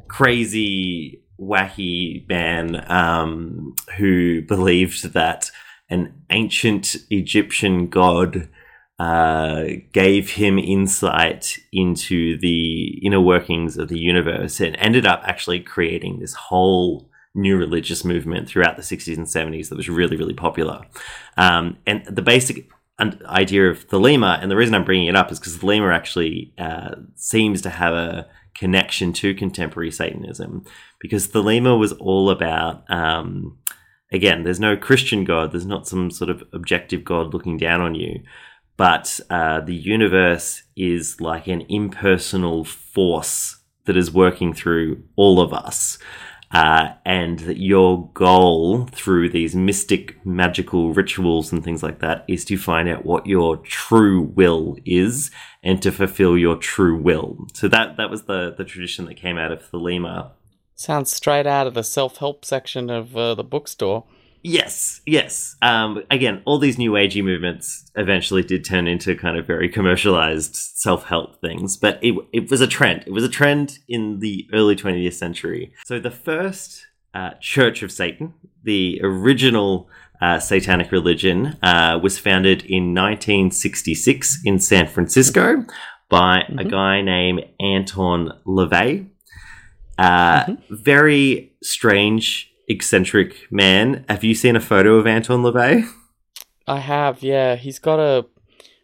crazy, 0.06 1.24
wacky 1.36 2.24
man 2.28 2.88
um, 2.88 3.74
who 3.96 4.40
believed 4.42 5.14
that 5.14 5.50
an 5.90 6.14
ancient 6.30 6.94
Egyptian 7.10 7.88
god 7.88 8.50
uh, 9.00 9.64
gave 9.92 10.30
him 10.30 10.60
insight 10.60 11.58
into 11.72 12.38
the 12.38 13.04
inner 13.04 13.20
workings 13.20 13.76
of 13.76 13.88
the 13.88 13.98
universe 13.98 14.60
and 14.60 14.76
ended 14.76 15.06
up 15.06 15.22
actually 15.24 15.58
creating 15.58 16.20
this 16.20 16.34
whole 16.34 17.10
new 17.36 17.56
religious 17.56 18.04
movement 18.04 18.48
throughout 18.48 18.76
the 18.76 18.82
60s 18.82 19.16
and 19.16 19.26
70s 19.26 19.68
that 19.68 19.76
was 19.76 19.88
really, 19.88 20.16
really 20.16 20.34
popular. 20.34 20.82
Um, 21.36 21.78
and 21.86 22.04
the 22.06 22.22
basic 22.22 22.68
idea 22.98 23.70
of 23.70 23.86
Thelema, 23.88 24.40
and 24.40 24.50
the 24.50 24.56
reason 24.56 24.74
I'm 24.74 24.84
bringing 24.84 25.06
it 25.06 25.16
up 25.16 25.30
is 25.30 25.38
because 25.38 25.58
Thelema 25.58 25.94
actually 25.94 26.54
uh, 26.58 26.96
seems 27.14 27.60
to 27.62 27.70
have 27.70 27.92
a 27.92 28.26
connection 28.54 29.12
to 29.12 29.34
contemporary 29.34 29.90
Satanism, 29.90 30.64
because 31.00 31.28
Thelema 31.28 31.78
was 31.78 31.92
all 31.92 32.30
about. 32.30 32.90
Um, 32.90 33.58
again, 34.10 34.44
there's 34.44 34.60
no 34.60 34.76
Christian 34.76 35.24
God. 35.24 35.52
There's 35.52 35.66
not 35.66 35.86
some 35.86 36.10
sort 36.10 36.30
of 36.30 36.42
objective 36.52 37.04
God 37.04 37.34
looking 37.34 37.58
down 37.58 37.82
on 37.82 37.94
you, 37.94 38.22
but 38.76 39.20
uh, 39.28 39.60
the 39.60 39.74
universe 39.74 40.62
is 40.74 41.20
like 41.20 41.46
an 41.46 41.62
impersonal 41.68 42.64
force 42.64 43.58
that 43.84 43.96
is 43.96 44.12
working 44.12 44.52
through 44.52 45.02
all 45.16 45.40
of 45.40 45.52
us. 45.52 45.98
Uh, 46.52 46.94
and 47.04 47.40
that 47.40 47.58
your 47.58 48.08
goal 48.14 48.86
through 48.86 49.28
these 49.28 49.56
mystic, 49.56 50.24
magical 50.24 50.92
rituals 50.94 51.52
and 51.52 51.64
things 51.64 51.82
like 51.82 51.98
that 51.98 52.24
is 52.28 52.44
to 52.44 52.56
find 52.56 52.88
out 52.88 53.04
what 53.04 53.26
your 53.26 53.56
true 53.56 54.22
will 54.22 54.76
is 54.84 55.30
and 55.64 55.82
to 55.82 55.90
fulfill 55.90 56.38
your 56.38 56.56
true 56.56 56.96
will. 56.96 57.48
So 57.52 57.66
that 57.68 57.96
that 57.96 58.10
was 58.10 58.22
the 58.22 58.54
the 58.56 58.64
tradition 58.64 59.06
that 59.06 59.16
came 59.16 59.36
out 59.36 59.50
of 59.50 59.68
Thelema. 59.70 60.30
Sounds 60.76 61.10
straight 61.10 61.46
out 61.46 61.66
of 61.66 61.74
the 61.74 61.82
self-help 61.82 62.44
section 62.44 62.90
of 62.90 63.16
uh, 63.16 63.34
the 63.34 63.42
bookstore. 63.42 64.04
Yes, 64.48 65.00
yes. 65.06 65.56
Um, 65.60 66.04
again, 66.08 66.40
all 66.44 66.58
these 66.60 66.78
new 66.78 66.92
agey 66.92 67.22
movements 67.24 67.90
eventually 67.96 68.42
did 68.42 68.64
turn 68.64 68.86
into 68.86 69.16
kind 69.16 69.36
of 69.36 69.44
very 69.44 69.68
commercialized 69.68 70.54
self 70.54 71.04
help 71.06 71.40
things, 71.40 71.76
but 71.76 71.98
it, 72.00 72.14
it 72.32 72.48
was 72.48 72.60
a 72.60 72.68
trend. 72.68 73.02
It 73.08 73.12
was 73.12 73.24
a 73.24 73.28
trend 73.28 73.80
in 73.88 74.20
the 74.20 74.48
early 74.52 74.76
20th 74.76 75.14
century. 75.14 75.72
So 75.84 75.98
the 75.98 76.12
first 76.12 76.86
uh, 77.12 77.30
Church 77.40 77.82
of 77.82 77.90
Satan, 77.90 78.34
the 78.62 79.00
original 79.02 79.88
uh, 80.22 80.38
satanic 80.38 80.92
religion, 80.92 81.56
uh, 81.62 81.98
was 82.00 82.16
founded 82.16 82.62
in 82.64 82.94
1966 82.94 84.42
in 84.44 84.60
San 84.60 84.86
Francisco 84.86 85.64
by 86.08 86.44
a 86.56 86.64
guy 86.64 87.02
named 87.02 87.44
Anton 87.58 88.30
LaVey. 88.46 89.08
Uh, 89.98 90.54
Very 90.70 91.52
strange, 91.64 92.52
eccentric 92.68 93.50
man. 93.50 94.04
Have 94.08 94.24
you 94.24 94.34
seen 94.34 94.56
a 94.56 94.60
photo 94.60 94.96
of 94.96 95.06
Anton 95.06 95.42
LaVey? 95.42 95.88
I 96.66 96.78
have, 96.80 97.22
yeah. 97.22 97.56
He's 97.56 97.78
got 97.78 97.98
a 97.98 98.26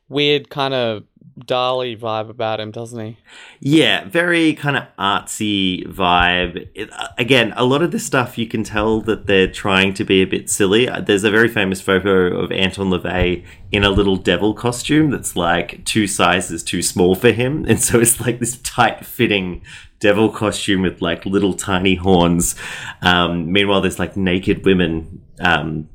weird 0.08 0.50
kind 0.50 0.74
of 0.74 1.04
Dali 1.38 1.98
vibe 1.98 2.28
about 2.28 2.60
him, 2.60 2.70
doesn't 2.70 3.04
he? 3.04 3.16
Yeah, 3.60 4.04
very 4.04 4.54
kind 4.54 4.76
of 4.76 4.84
artsy 4.98 5.86
vibe. 5.86 6.68
It, 6.74 6.92
uh, 6.92 7.08
again, 7.18 7.52
a 7.56 7.64
lot 7.64 7.82
of 7.82 7.90
this 7.90 8.04
stuff 8.04 8.36
you 8.36 8.46
can 8.46 8.64
tell 8.64 9.00
that 9.02 9.26
they're 9.26 9.50
trying 9.50 9.94
to 9.94 10.04
be 10.04 10.22
a 10.22 10.26
bit 10.26 10.50
silly. 10.50 10.88
Uh, 10.88 11.00
There's 11.00 11.24
a 11.24 11.30
very 11.30 11.48
famous 11.48 11.80
photo 11.80 12.38
of 12.38 12.52
Anton 12.52 12.90
LaVey 12.90 13.44
in 13.70 13.84
a 13.84 13.90
little 13.90 14.16
devil 14.16 14.52
costume 14.52 15.10
that's 15.10 15.34
like 15.34 15.84
two 15.84 16.06
sizes 16.06 16.62
too 16.62 16.82
small 16.82 17.14
for 17.14 17.32
him, 17.32 17.64
and 17.68 17.80
so 17.80 17.98
it's 17.98 18.20
like 18.20 18.38
this 18.38 18.58
tight-fitting 18.58 19.62
devil 20.02 20.28
costume 20.28 20.82
with 20.82 21.00
like 21.00 21.24
little 21.24 21.54
tiny 21.54 21.94
horns. 21.94 22.56
Um, 23.00 23.50
meanwhile, 23.52 23.80
there's 23.80 23.98
like 23.98 24.16
naked 24.16 24.64
women 24.66 25.22
um, 25.40 25.88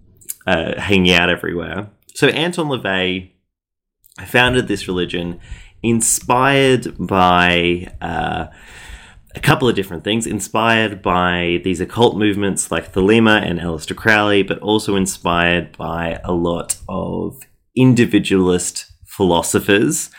uh, 0.47 0.79
hanging 0.79 1.13
out 1.13 1.29
everywhere. 1.29 1.89
So 2.15 2.27
Anton 2.29 2.67
LaVey 2.67 3.31
founded 4.25 4.67
this 4.67 4.87
religion 4.87 5.39
inspired 5.83 6.95
by 6.97 7.91
uh, 8.01 8.47
a 9.35 9.39
couple 9.39 9.69
of 9.69 9.75
different 9.75 10.03
things, 10.03 10.25
inspired 10.25 11.01
by 11.01 11.61
these 11.63 11.79
occult 11.79 12.17
movements 12.17 12.71
like 12.71 12.93
Thelema 12.93 13.45
and 13.45 13.59
Aleister 13.59 13.95
Crowley, 13.95 14.41
but 14.41 14.57
also 14.59 14.95
inspired 14.95 15.77
by 15.77 16.19
a 16.23 16.31
lot 16.31 16.77
of 16.89 17.41
individualist 17.75 18.85
philosophers. 19.05 20.09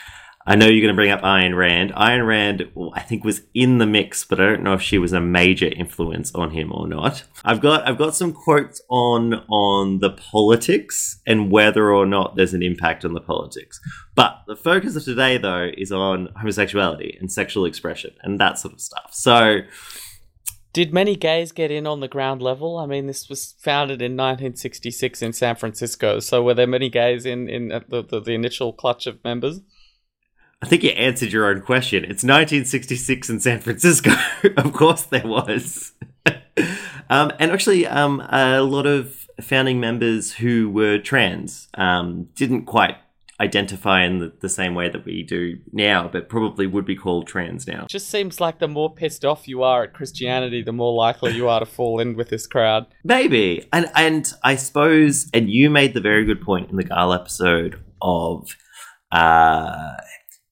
I 0.49 0.55
know 0.55 0.65
you're 0.65 0.81
going 0.81 0.95
to 0.95 0.97
bring 0.97 1.11
up 1.11 1.21
Ayn 1.21 1.55
Rand. 1.55 1.93
Ayn 1.93 2.27
Rand, 2.27 2.71
I 2.95 3.03
think, 3.03 3.23
was 3.23 3.43
in 3.53 3.77
the 3.77 3.87
mix, 3.87 4.25
but 4.25 4.41
I 4.41 4.47
don't 4.47 4.63
know 4.63 4.73
if 4.73 4.81
she 4.81 4.97
was 4.97 5.13
a 5.13 5.21
major 5.21 5.67
influence 5.67 6.35
on 6.35 6.53
him 6.53 6.73
or 6.73 6.89
not. 6.89 7.23
I've 7.45 7.61
got 7.61 7.87
I've 7.87 7.99
got 7.99 8.15
some 8.15 8.33
quotes 8.33 8.81
on 8.89 9.35
on 9.51 9.99
the 9.99 10.09
politics 10.09 11.21
and 11.27 11.51
whether 11.51 11.93
or 11.93 12.07
not 12.07 12.37
there's 12.37 12.55
an 12.55 12.63
impact 12.63 13.05
on 13.05 13.13
the 13.13 13.21
politics. 13.21 13.79
But 14.15 14.39
the 14.47 14.57
focus 14.57 14.97
of 14.97 15.05
today, 15.05 15.37
though, 15.37 15.71
is 15.77 15.93
on 15.93 16.31
homosexuality 16.35 17.19
and 17.21 17.31
sexual 17.31 17.67
expression 17.67 18.15
and 18.23 18.41
that 18.41 18.59
sort 18.59 18.73
of 18.73 18.81
stuff. 18.81 19.11
So 19.13 19.61
Did 20.73 20.95
many 20.95 21.15
gays 21.15 21.53
get 21.53 21.71
in 21.71 21.87
on 21.87 22.01
the 22.01 22.09
ground 22.09 22.41
level? 22.41 22.79
I 22.79 22.87
mean, 22.87 23.07
this 23.07 23.29
was 23.29 23.55
founded 23.59 24.01
in 24.01 24.13
1966 24.13 25.21
in 25.21 25.35
San 25.35 25.57
Francisco. 25.57 26.21
So 26.21 26.43
were 26.43 26.55
there 26.55 26.67
many 26.67 26.89
gays 26.89 27.27
in 27.27 27.51
in 27.51 27.69
the, 27.69 28.03
the, 28.03 28.19
the 28.19 28.33
initial 28.33 28.73
clutch 28.73 29.07
of 29.07 29.23
members? 29.23 29.61
I 30.61 30.67
think 30.67 30.83
you 30.83 30.91
answered 30.91 31.33
your 31.33 31.47
own 31.47 31.61
question. 31.61 32.03
It's 32.03 32.25
1966 32.25 33.31
in 33.31 33.41
San 33.41 33.61
Francisco. 33.61 34.11
of 34.57 34.73
course, 34.73 35.03
there 35.03 35.27
was. 35.27 35.93
um, 37.11 37.33
and 37.39 37.53
actually, 37.53 37.87
um, 37.87 38.21
a 38.29 38.61
lot 38.61 38.87
of 38.87 39.29
founding 39.41 39.79
members 39.79 40.33
who 40.33 40.69
were 40.69 40.99
trans 40.99 41.69
um, 41.75 42.29
didn't 42.35 42.65
quite 42.65 42.97
identify 43.41 44.05
in 44.05 44.19
the, 44.19 44.33
the, 44.41 44.49
same 44.49 44.75
way 44.75 44.89
that 44.89 45.05
we 45.05 45.23
do 45.23 45.57
now, 45.73 46.09
but 46.09 46.29
probably 46.29 46.67
would 46.67 46.85
be 46.85 46.97
called 46.97 47.29
trans 47.29 47.69
now. 47.69 47.87
Just 47.89 48.11
seems 48.11 48.41
like 48.41 48.59
the 48.59 48.67
more 48.67 48.93
pissed 48.93 49.25
off 49.25 49.47
you 49.47 49.63
are 49.63 49.85
at 49.85 49.95
Christianity, 49.95 50.61
the 50.61 50.73
more 50.73 50.93
likely 50.93 51.37
you 51.37 51.49
are 51.49 51.61
to 51.61 51.67
fall 51.67 52.01
in 52.01 52.17
with 52.17 52.31
this 52.31 52.49
crowd. 52.49 52.87
Maybe, 53.05 53.69
and 53.73 53.89
and 53.95 54.33
I 54.43 54.57
suppose, 54.57 55.31
and 55.33 55.49
you 55.49 55.71
made 55.71 55.95
the 55.95 56.01
very 56.01 56.25
good 56.25 56.43
point 56.43 56.69
in 56.71 56.77
the 56.77 56.85
Gala 56.85 57.21
episode 57.21 57.81
of. 58.03 58.57
Uh, 59.13 59.95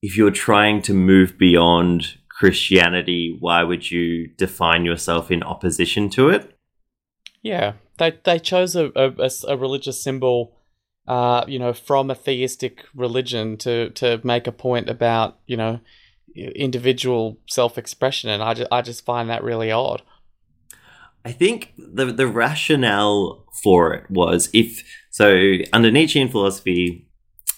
if 0.02 0.16
you're 0.16 0.30
trying 0.30 0.82
to 0.82 0.94
move 0.94 1.38
beyond 1.38 2.18
Christianity, 2.28 3.36
why 3.40 3.62
would 3.62 3.90
you 3.90 4.28
define 4.36 4.84
yourself 4.84 5.30
in 5.30 5.42
opposition 5.42 6.10
to 6.10 6.28
it? 6.28 6.52
Yeah, 7.42 7.74
they 7.98 8.18
they 8.24 8.38
chose 8.38 8.76
a 8.76 8.90
a, 8.94 9.30
a 9.48 9.56
religious 9.56 10.02
symbol, 10.02 10.56
uh, 11.06 11.44
you 11.46 11.58
know, 11.58 11.72
from 11.72 12.10
a 12.10 12.14
theistic 12.14 12.84
religion 12.94 13.56
to 13.58 13.90
to 13.90 14.20
make 14.22 14.46
a 14.46 14.52
point 14.52 14.90
about 14.90 15.38
you 15.46 15.56
know 15.56 15.80
individual 16.34 17.38
self 17.48 17.78
expression, 17.78 18.30
and 18.30 18.42
I 18.42 18.54
just 18.54 18.68
I 18.70 18.82
just 18.82 19.04
find 19.04 19.30
that 19.30 19.42
really 19.42 19.70
odd. 19.70 20.02
I 21.24 21.32
think 21.32 21.72
the 21.76 22.06
the 22.06 22.26
rationale 22.26 23.46
for 23.62 23.94
it 23.94 24.10
was 24.10 24.50
if 24.52 24.84
so 25.10 25.54
under 25.72 25.90
Nietzschean 25.90 26.28
philosophy, 26.28 27.05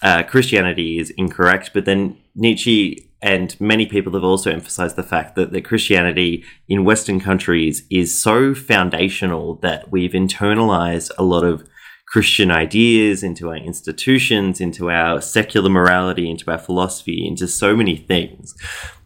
uh, 0.01 0.23
Christianity 0.23 0.99
is 0.99 1.09
incorrect, 1.11 1.71
but 1.73 1.85
then 1.85 2.17
Nietzsche 2.35 3.09
and 3.21 3.59
many 3.59 3.85
people 3.85 4.13
have 4.13 4.23
also 4.23 4.51
emphasized 4.51 4.95
the 4.95 5.03
fact 5.03 5.35
that, 5.35 5.51
that 5.51 5.65
Christianity 5.65 6.43
in 6.69 6.85
Western 6.85 7.19
countries 7.19 7.83
is 7.89 8.21
so 8.21 8.55
foundational 8.55 9.55
that 9.55 9.91
we've 9.91 10.11
internalized 10.11 11.11
a 11.17 11.23
lot 11.23 11.43
of 11.43 11.67
Christian 12.05 12.49
ideas 12.49 13.21
into 13.21 13.49
our 13.49 13.57
institutions, 13.57 14.59
into 14.59 14.89
our 14.89 15.21
secular 15.21 15.69
morality, 15.69 16.29
into 16.29 16.49
our 16.49 16.57
philosophy, 16.57 17.27
into 17.27 17.47
so 17.47 17.75
many 17.75 17.97
things. 17.97 18.55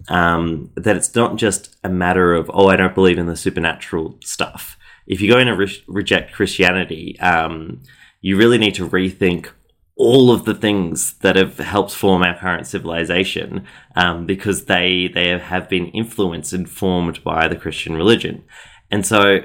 Um, 0.10 0.70
that 0.76 0.96
it's 0.96 1.16
not 1.16 1.38
just 1.38 1.76
a 1.84 1.90
matter 1.90 2.34
of, 2.34 2.52
oh, 2.54 2.68
I 2.68 2.76
don't 2.76 2.96
believe 2.96 3.18
in 3.18 3.26
the 3.26 3.36
supernatural 3.36 4.18
stuff. 4.22 4.78
If 5.08 5.22
you're 5.22 5.36
going 5.36 5.48
to 5.48 5.56
re- 5.56 5.84
reject 5.88 6.34
Christianity, 6.34 7.20
um, 7.20 7.82
you 8.22 8.38
really 8.38 8.58
need 8.58 8.76
to 8.76 8.88
rethink 8.88 9.50
all 9.96 10.32
of 10.32 10.46
the 10.46 10.56
things 10.56 11.14
that 11.20 11.36
have 11.36 11.58
helped 11.58 11.94
form 11.94 12.24
our 12.24 12.38
current 12.38 12.66
civilization 12.66 13.66
um, 13.96 14.26
because 14.26 14.66
they 14.66 15.08
they 15.14 15.30
have 15.38 15.70
been 15.70 15.88
influenced 15.88 16.54
and 16.54 16.70
formed 16.70 17.24
by 17.24 17.48
the 17.48 17.56
Christian 17.56 17.96
religion. 17.96 18.44
And 18.90 19.06
so 19.06 19.42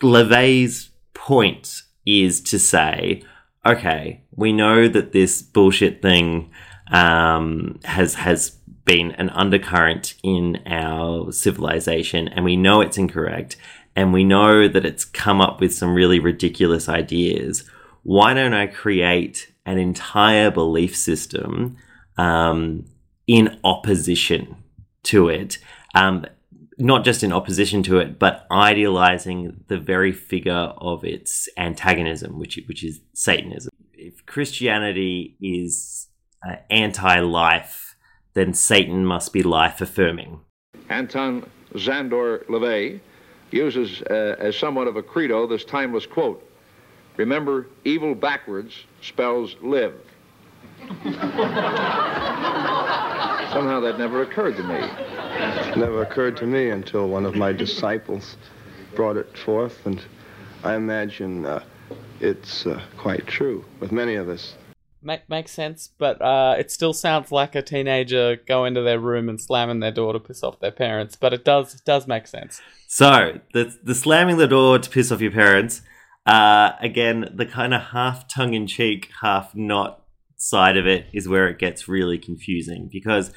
LaVey's 0.00 0.90
point 1.14 1.82
is 2.06 2.40
to 2.40 2.58
say, 2.58 3.22
okay, 3.64 4.22
we 4.34 4.52
know 4.52 4.88
that 4.88 5.12
this 5.12 5.42
bullshit 5.42 6.02
thing 6.02 6.50
um, 6.90 7.78
has 7.84 8.14
has 8.14 8.58
been 8.84 9.12
an 9.12 9.30
undercurrent 9.30 10.14
in 10.22 10.60
our 10.66 11.30
civilization, 11.32 12.28
and 12.28 12.44
we 12.44 12.56
know 12.56 12.80
it's 12.80 12.98
incorrect, 12.98 13.56
and 13.94 14.12
we 14.12 14.24
know 14.24 14.68
that 14.68 14.84
it's 14.84 15.04
come 15.04 15.40
up 15.40 15.60
with 15.60 15.74
some 15.74 15.94
really 15.94 16.18
ridiculous 16.18 16.88
ideas. 16.88 17.68
Why 18.02 18.34
don't 18.34 18.54
I 18.54 18.66
create 18.66 19.51
an 19.64 19.78
entire 19.78 20.50
belief 20.50 20.96
system 20.96 21.76
um, 22.16 22.84
in 23.26 23.58
opposition 23.64 24.56
to 25.04 25.28
it. 25.28 25.58
Um, 25.94 26.26
not 26.78 27.04
just 27.04 27.22
in 27.22 27.32
opposition 27.32 27.82
to 27.84 27.98
it, 27.98 28.18
but 28.18 28.46
idealizing 28.50 29.62
the 29.68 29.78
very 29.78 30.10
figure 30.10 30.72
of 30.78 31.04
its 31.04 31.48
antagonism, 31.56 32.38
which 32.38 32.58
which 32.66 32.82
is 32.82 33.00
Satanism. 33.14 33.70
If 33.92 34.24
Christianity 34.26 35.36
is 35.40 36.08
uh, 36.46 36.56
anti-life, 36.70 37.94
then 38.34 38.54
Satan 38.54 39.04
must 39.04 39.32
be 39.32 39.42
life-affirming. 39.42 40.40
Anton 40.88 41.46
Szandor 41.74 42.44
LaVey 42.46 43.00
uses 43.50 44.02
uh, 44.10 44.36
as 44.38 44.56
somewhat 44.56 44.88
of 44.88 44.96
a 44.96 45.02
credo 45.02 45.46
this 45.46 45.64
timeless 45.64 46.06
quote 46.06 46.42
Remember, 47.16 47.66
evil 47.84 48.14
backwards 48.14 48.84
spells 49.00 49.56
live. 49.60 49.94
Somehow 53.52 53.80
that 53.80 53.96
never 53.98 54.22
occurred 54.22 54.56
to 54.56 54.62
me. 54.62 54.78
It 55.70 55.76
never 55.76 56.02
occurred 56.02 56.36
to 56.38 56.46
me 56.46 56.70
until 56.70 57.08
one 57.08 57.26
of 57.26 57.34
my 57.34 57.52
disciples 57.52 58.36
brought 58.94 59.16
it 59.16 59.36
forth, 59.36 59.84
and 59.84 60.02
I 60.64 60.74
imagine 60.74 61.44
uh, 61.44 61.62
it's 62.20 62.66
uh, 62.66 62.82
quite 62.96 63.26
true 63.26 63.64
with 63.80 63.92
many 63.92 64.14
of 64.14 64.28
us. 64.28 64.54
Make, 65.02 65.28
makes 65.28 65.50
sense, 65.50 65.90
but 65.98 66.22
uh, 66.22 66.54
it 66.58 66.70
still 66.70 66.92
sounds 66.92 67.32
like 67.32 67.54
a 67.54 67.62
teenager 67.62 68.36
going 68.36 68.74
to 68.74 68.82
their 68.82 69.00
room 69.00 69.28
and 69.28 69.40
slamming 69.40 69.80
their 69.80 69.90
door 69.90 70.12
to 70.12 70.20
piss 70.20 70.44
off 70.44 70.60
their 70.60 70.70
parents. 70.70 71.16
But 71.16 71.32
it 71.32 71.44
does 71.44 71.74
it 71.74 71.84
does 71.84 72.06
make 72.06 72.28
sense. 72.28 72.62
So 72.86 73.40
the 73.52 73.76
the 73.82 73.96
slamming 73.96 74.36
the 74.36 74.46
door 74.46 74.78
to 74.78 74.88
piss 74.88 75.10
off 75.10 75.20
your 75.20 75.32
parents 75.32 75.82
uh, 76.26 76.72
again, 76.80 77.30
the 77.34 77.46
kind 77.46 77.74
of 77.74 77.82
half 77.82 78.28
tongue 78.28 78.54
in 78.54 78.66
cheek, 78.66 79.10
half 79.20 79.54
not 79.54 80.02
side 80.36 80.76
of 80.76 80.86
it 80.86 81.06
is 81.12 81.28
where 81.28 81.48
it 81.48 81.58
gets 81.58 81.88
really 81.88 82.18
confusing 82.18 82.88
because 82.90 83.32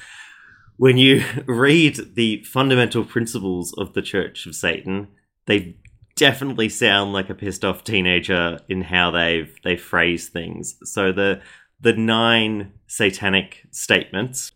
when 0.77 0.97
you 0.97 1.23
read 1.45 2.15
the 2.15 2.43
fundamental 2.43 3.03
principles 3.05 3.73
of 3.77 3.93
the 3.93 4.01
Church 4.01 4.45
of 4.45 4.55
Satan, 4.55 5.07
they 5.45 5.77
definitely 6.15 6.69
sound 6.69 7.13
like 7.13 7.29
a 7.29 7.35
pissed 7.35 7.65
off 7.65 7.83
teenager 7.83 8.59
in 8.69 8.81
how 8.81 9.11
they've 9.11 9.53
they 9.63 9.77
phrase 9.77 10.29
things. 10.29 10.75
So 10.83 11.11
the 11.11 11.41
the 11.79 11.93
nine 11.93 12.73
satanic 12.87 13.67
statements, 13.71 14.51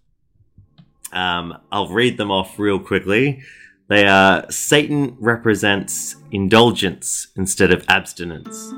um, 1.11 1.57
I'll 1.71 1.89
read 1.89 2.17
them 2.17 2.31
off 2.31 2.57
real 2.57 2.79
quickly. 2.79 3.43
They 3.89 4.05
are 4.05 4.45
Satan 4.51 5.17
represents 5.19 6.15
indulgence 6.31 7.27
instead 7.35 7.73
of 7.73 7.83
abstinence. 7.87 8.71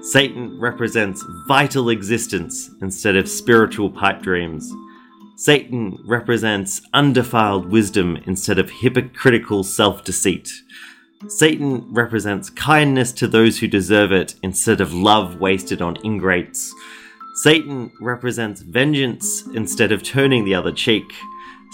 Satan 0.00 0.58
represents 0.58 1.24
vital 1.46 1.90
existence 1.90 2.70
instead 2.80 3.14
of 3.16 3.28
spiritual 3.28 3.90
pipe 3.90 4.22
dreams. 4.22 4.72
Satan 5.36 5.98
represents 6.06 6.80
undefiled 6.94 7.70
wisdom 7.70 8.16
instead 8.24 8.58
of 8.58 8.70
hypocritical 8.70 9.64
self 9.64 10.02
deceit. 10.02 10.50
Satan 11.28 11.86
represents 11.92 12.50
kindness 12.50 13.12
to 13.12 13.26
those 13.26 13.58
who 13.58 13.66
deserve 13.66 14.12
it 14.12 14.34
instead 14.42 14.80
of 14.80 14.94
love 14.94 15.40
wasted 15.40 15.82
on 15.82 15.96
ingrates. 16.04 16.72
Satan 17.36 17.90
represents 18.00 18.62
vengeance 18.62 19.46
instead 19.54 19.90
of 19.90 20.02
turning 20.02 20.44
the 20.44 20.54
other 20.54 20.72
cheek. 20.72 21.12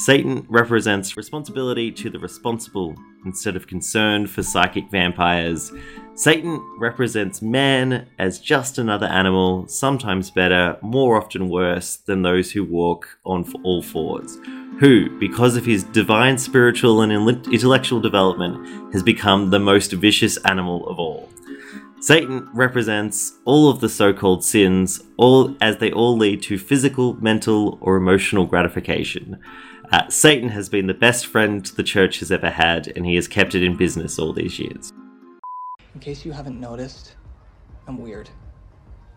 Satan 0.04 0.46
represents 0.48 1.18
responsibility 1.18 1.92
to 1.92 2.08
the 2.08 2.18
responsible 2.18 2.94
instead 3.26 3.54
of 3.54 3.66
concern 3.66 4.26
for 4.26 4.42
psychic 4.42 4.90
vampires. 4.90 5.70
Satan 6.14 6.58
represents 6.78 7.42
man 7.42 8.08
as 8.18 8.40
just 8.40 8.78
another 8.78 9.04
animal, 9.04 9.68
sometimes 9.68 10.30
better, 10.30 10.78
more 10.80 11.20
often 11.20 11.50
worse 11.50 11.96
than 11.96 12.22
those 12.22 12.50
who 12.50 12.64
walk 12.64 13.18
on 13.26 13.44
all 13.62 13.82
fours, 13.82 14.38
who, 14.78 15.18
because 15.18 15.54
of 15.54 15.66
his 15.66 15.84
divine 15.84 16.38
spiritual 16.38 17.02
and 17.02 17.12
intellectual 17.52 18.00
development, 18.00 18.94
has 18.94 19.02
become 19.02 19.50
the 19.50 19.60
most 19.60 19.92
vicious 19.92 20.38
animal 20.46 20.88
of 20.88 20.98
all. 20.98 21.28
Satan 22.00 22.48
represents 22.54 23.34
all 23.44 23.68
of 23.68 23.80
the 23.80 23.88
so-called 23.90 24.42
sins, 24.42 25.02
all 25.18 25.54
as 25.60 25.76
they 25.76 25.92
all 25.92 26.16
lead 26.16 26.40
to 26.44 26.56
physical, 26.56 27.22
mental, 27.22 27.76
or 27.82 27.96
emotional 27.96 28.46
gratification. 28.46 29.38
Uh, 29.92 30.08
Satan 30.08 30.50
has 30.50 30.68
been 30.68 30.86
the 30.86 30.94
best 30.94 31.26
friend 31.26 31.66
the 31.66 31.82
church 31.82 32.20
has 32.20 32.30
ever 32.30 32.50
had, 32.50 32.92
and 32.94 33.04
he 33.04 33.16
has 33.16 33.26
kept 33.26 33.56
it 33.56 33.64
in 33.64 33.76
business 33.76 34.20
all 34.20 34.32
these 34.32 34.56
years. 34.56 34.92
In 35.94 36.00
case 36.00 36.24
you 36.24 36.30
haven't 36.30 36.60
noticed, 36.60 37.16
I'm 37.88 37.98
weird. 37.98 38.30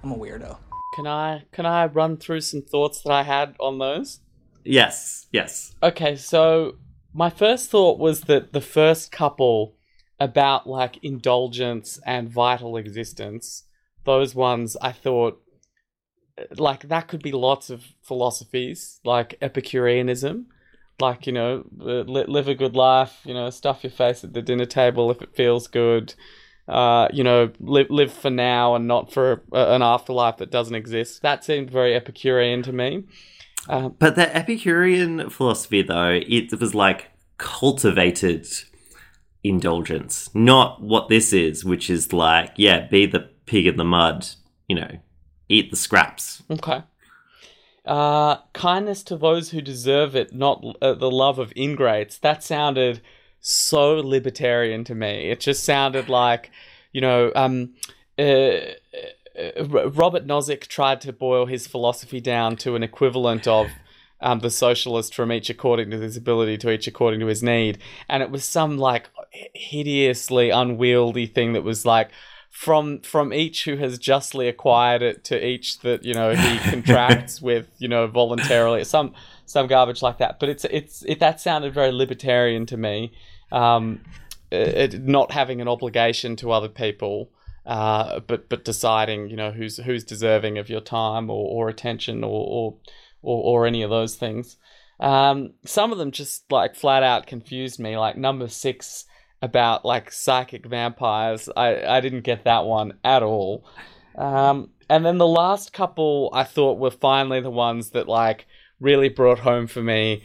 I'm 0.01 0.11
a 0.11 0.17
weirdo. 0.17 0.57
Can 0.95 1.05
I 1.05 1.43
can 1.51 1.67
I 1.67 1.85
run 1.85 2.17
through 2.17 2.41
some 2.41 2.63
thoughts 2.63 3.03
that 3.03 3.11
I 3.11 3.21
had 3.21 3.55
on 3.59 3.77
those? 3.77 4.21
Yes, 4.63 5.27
yes. 5.31 5.75
Okay, 5.83 6.15
so 6.15 6.73
my 7.13 7.29
first 7.29 7.69
thought 7.69 7.99
was 7.99 8.21
that 8.21 8.53
the 8.53 8.61
first 8.61 9.11
couple 9.11 9.75
about 10.19 10.65
like 10.65 10.97
indulgence 11.03 11.99
and 12.05 12.29
vital 12.29 12.77
existence, 12.77 13.65
those 14.05 14.33
ones 14.33 14.75
I 14.81 14.91
thought 14.91 15.39
like 16.57 16.87
that 16.87 17.07
could 17.07 17.21
be 17.21 17.31
lots 17.31 17.69
of 17.69 17.83
philosophies 18.01 18.99
like 19.03 19.37
Epicureanism 19.39 20.47
like 21.03 21.27
you 21.27 21.33
know, 21.33 21.63
li- 21.77 22.25
live 22.27 22.47
a 22.47 22.55
good 22.55 22.75
life. 22.75 23.19
You 23.25 23.33
know, 23.33 23.49
stuff 23.49 23.83
your 23.83 23.91
face 23.91 24.23
at 24.23 24.33
the 24.33 24.41
dinner 24.41 24.65
table 24.65 25.11
if 25.11 25.21
it 25.21 25.35
feels 25.35 25.67
good. 25.67 26.13
Uh, 26.67 27.07
you 27.11 27.23
know, 27.23 27.51
live 27.59 27.89
live 27.89 28.13
for 28.13 28.29
now 28.29 28.75
and 28.75 28.87
not 28.87 29.11
for 29.11 29.43
a, 29.51 29.75
an 29.75 29.81
afterlife 29.81 30.37
that 30.37 30.51
doesn't 30.51 30.75
exist. 30.75 31.21
That 31.21 31.43
seemed 31.43 31.69
very 31.69 31.93
Epicurean 31.93 32.63
to 32.63 32.71
me. 32.71 33.03
Uh, 33.67 33.89
But 33.89 34.15
the 34.15 34.35
Epicurean 34.35 35.29
philosophy, 35.29 35.81
though, 35.81 36.21
it 36.25 36.59
was 36.59 36.73
like 36.73 37.11
cultivated 37.37 38.47
indulgence, 39.43 40.29
not 40.33 40.81
what 40.81 41.09
this 41.09 41.33
is, 41.33 41.65
which 41.65 41.89
is 41.89 42.13
like, 42.13 42.53
yeah, 42.55 42.87
be 42.87 43.05
the 43.05 43.29
pig 43.45 43.67
in 43.67 43.75
the 43.77 43.83
mud, 43.83 44.25
you 44.67 44.75
know, 44.75 44.99
eat 45.49 45.69
the 45.69 45.77
scraps. 45.77 46.43
Okay. 46.49 46.81
Uh, 47.85 48.37
kindness 48.53 49.03
to 49.03 49.17
those 49.17 49.49
who 49.49 49.61
deserve 49.61 50.15
it, 50.15 50.33
not 50.33 50.63
uh, 50.81 50.93
the 50.93 51.11
love 51.11 51.37
of 51.37 51.51
ingrates. 51.55 52.17
That 52.17 52.43
sounded 52.43 53.01
so 53.41 53.95
libertarian 53.95 54.85
to 54.85 54.95
me. 54.95 55.29
It 55.29 55.41
just 55.41 55.63
sounded 55.63 56.07
like, 56.07 56.49
you 56.93 57.01
know, 57.01 57.31
um, 57.35 57.73
uh, 58.17 58.21
uh, 59.37 59.89
Robert 59.89 60.25
Nozick 60.25 60.67
tried 60.67 61.01
to 61.01 61.11
boil 61.11 61.45
his 61.45 61.67
philosophy 61.67 62.21
down 62.21 62.55
to 62.57 62.75
an 62.75 62.83
equivalent 62.83 63.47
of 63.47 63.67
um, 64.21 64.39
the 64.39 64.49
socialist 64.49 65.13
from 65.13 65.31
each 65.31 65.49
according 65.49 65.91
to 65.91 65.99
his 65.99 66.15
ability 66.15 66.57
to 66.59 66.71
each 66.71 66.87
according 66.87 67.19
to 67.19 67.25
his 67.25 67.43
need. 67.43 67.79
And 68.07 68.23
it 68.23 68.31
was 68.31 68.45
some 68.45 68.77
like 68.77 69.09
hideously 69.53 70.51
unwieldy 70.51 71.25
thing 71.25 71.51
that 71.53 71.63
was 71.63 71.85
like, 71.85 72.11
from 72.53 72.99
from 72.99 73.33
each 73.33 73.65
who 73.65 73.77
has 73.77 73.97
justly 73.97 74.47
acquired 74.47 75.01
it 75.01 75.23
to 75.23 75.45
each 75.45 75.79
that 75.79 76.05
you 76.05 76.13
know 76.13 76.35
he 76.35 76.59
contracts 76.69 77.41
with 77.41 77.67
you 77.79 77.87
know 77.87 78.05
voluntarily 78.05 78.83
some 78.83 79.11
some 79.47 79.65
garbage 79.65 80.03
like 80.03 80.19
that. 80.19 80.39
But 80.39 80.49
it's 80.49 80.63
it's 80.65 81.03
it 81.07 81.19
that 81.19 81.41
sounded 81.41 81.73
very 81.73 81.91
libertarian 81.91 82.67
to 82.67 82.77
me. 82.77 83.11
Um 83.51 84.01
it, 84.51 85.03
not 85.03 85.31
having 85.31 85.61
an 85.61 85.67
obligation 85.67 86.35
to 86.37 86.51
other 86.51 86.69
people 86.69 87.31
uh 87.65 88.19
but 88.19 88.49
but 88.49 88.63
deciding 88.63 89.31
you 89.31 89.35
know 89.35 89.49
who's 89.49 89.77
who's 89.77 90.03
deserving 90.03 90.59
of 90.59 90.69
your 90.69 90.81
time 90.81 91.31
or, 91.31 91.47
or 91.49 91.69
attention 91.69 92.23
or, 92.23 92.29
or 92.29 92.75
or 93.23 93.43
or 93.43 93.65
any 93.65 93.81
of 93.81 93.89
those 93.89 94.15
things. 94.15 94.57
Um 94.99 95.53
some 95.65 95.91
of 95.91 95.97
them 95.97 96.11
just 96.11 96.51
like 96.51 96.75
flat 96.75 97.01
out 97.01 97.25
confused 97.25 97.79
me. 97.79 97.97
Like 97.97 98.15
number 98.15 98.47
six 98.47 99.05
about 99.43 99.83
like 99.83 100.09
psychic 100.09 100.65
vampires. 100.65 101.49
I, 101.55 101.97
I 101.97 101.99
didn't 101.99 102.21
get 102.21 102.45
that 102.45 102.63
one 102.63 102.93
at 103.03 103.21
all. 103.21 103.65
Um, 104.17 104.69
and 104.89 105.05
then 105.05 105.17
the 105.17 105.27
last 105.27 105.73
couple 105.73 106.29
I 106.33 106.45
thought 106.45 106.79
were 106.79 106.91
finally 106.91 107.41
the 107.41 107.51
ones 107.51 107.89
that 107.89 108.07
like 108.07 108.47
really 108.79 109.09
brought 109.09 109.39
home 109.39 109.67
for 109.67 109.83
me. 109.83 110.23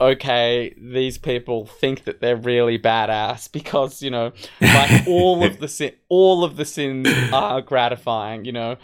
Okay, 0.00 0.74
these 0.78 1.16
people 1.16 1.64
think 1.64 2.04
that 2.04 2.20
they're 2.20 2.36
really 2.36 2.76
badass 2.76 3.50
because 3.58 4.02
you 4.02 4.10
know, 4.10 4.32
like 4.60 5.06
all 5.06 5.44
of 5.44 5.60
the 5.60 5.68
sin, 5.68 5.92
all 6.08 6.42
of 6.42 6.56
the 6.56 6.64
sins 6.64 7.08
are 7.32 7.62
gratifying. 7.62 8.44
You 8.44 8.52
know, 8.52 8.76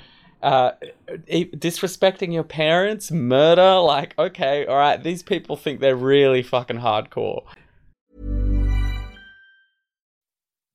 uh, 0.42 0.73
disrespecting 1.29 2.33
your 2.33 2.45
parents, 2.45 3.11
murder. 3.11 3.81
Like, 3.81 4.14
okay, 4.16 4.64
all 4.64 4.77
right, 4.77 5.03
these 5.03 5.25
people 5.25 5.57
think 5.57 5.81
they're 5.81 5.97
really 5.97 6.45
fucking 6.45 6.79
hardcore. 6.79 7.42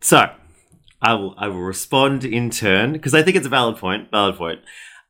So, 0.00 0.30
I 1.02 1.14
will 1.14 1.34
I 1.38 1.48
will 1.48 1.62
respond 1.62 2.24
in 2.24 2.50
turn 2.50 2.92
because 2.92 3.14
I 3.14 3.22
think 3.22 3.36
it's 3.36 3.46
a 3.46 3.50
valid 3.50 3.76
point. 3.76 4.10
Valid 4.10 4.36
point. 4.36 4.60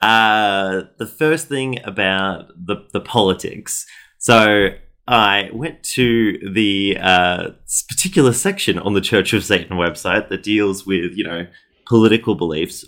Uh, 0.00 0.82
the 0.98 1.06
first 1.06 1.48
thing 1.48 1.78
about 1.84 2.48
the 2.56 2.86
the 2.92 3.00
politics. 3.00 3.86
So 4.18 4.70
I 5.08 5.50
went 5.52 5.82
to 5.94 6.38
the 6.52 6.96
uh, 7.00 7.50
particular 7.88 8.32
section 8.32 8.78
on 8.78 8.94
the 8.94 9.00
Church 9.00 9.32
of 9.32 9.44
Satan 9.44 9.76
website 9.76 10.28
that 10.28 10.42
deals 10.42 10.86
with 10.86 11.12
you 11.16 11.24
know 11.24 11.46
political 11.86 12.34
beliefs, 12.34 12.84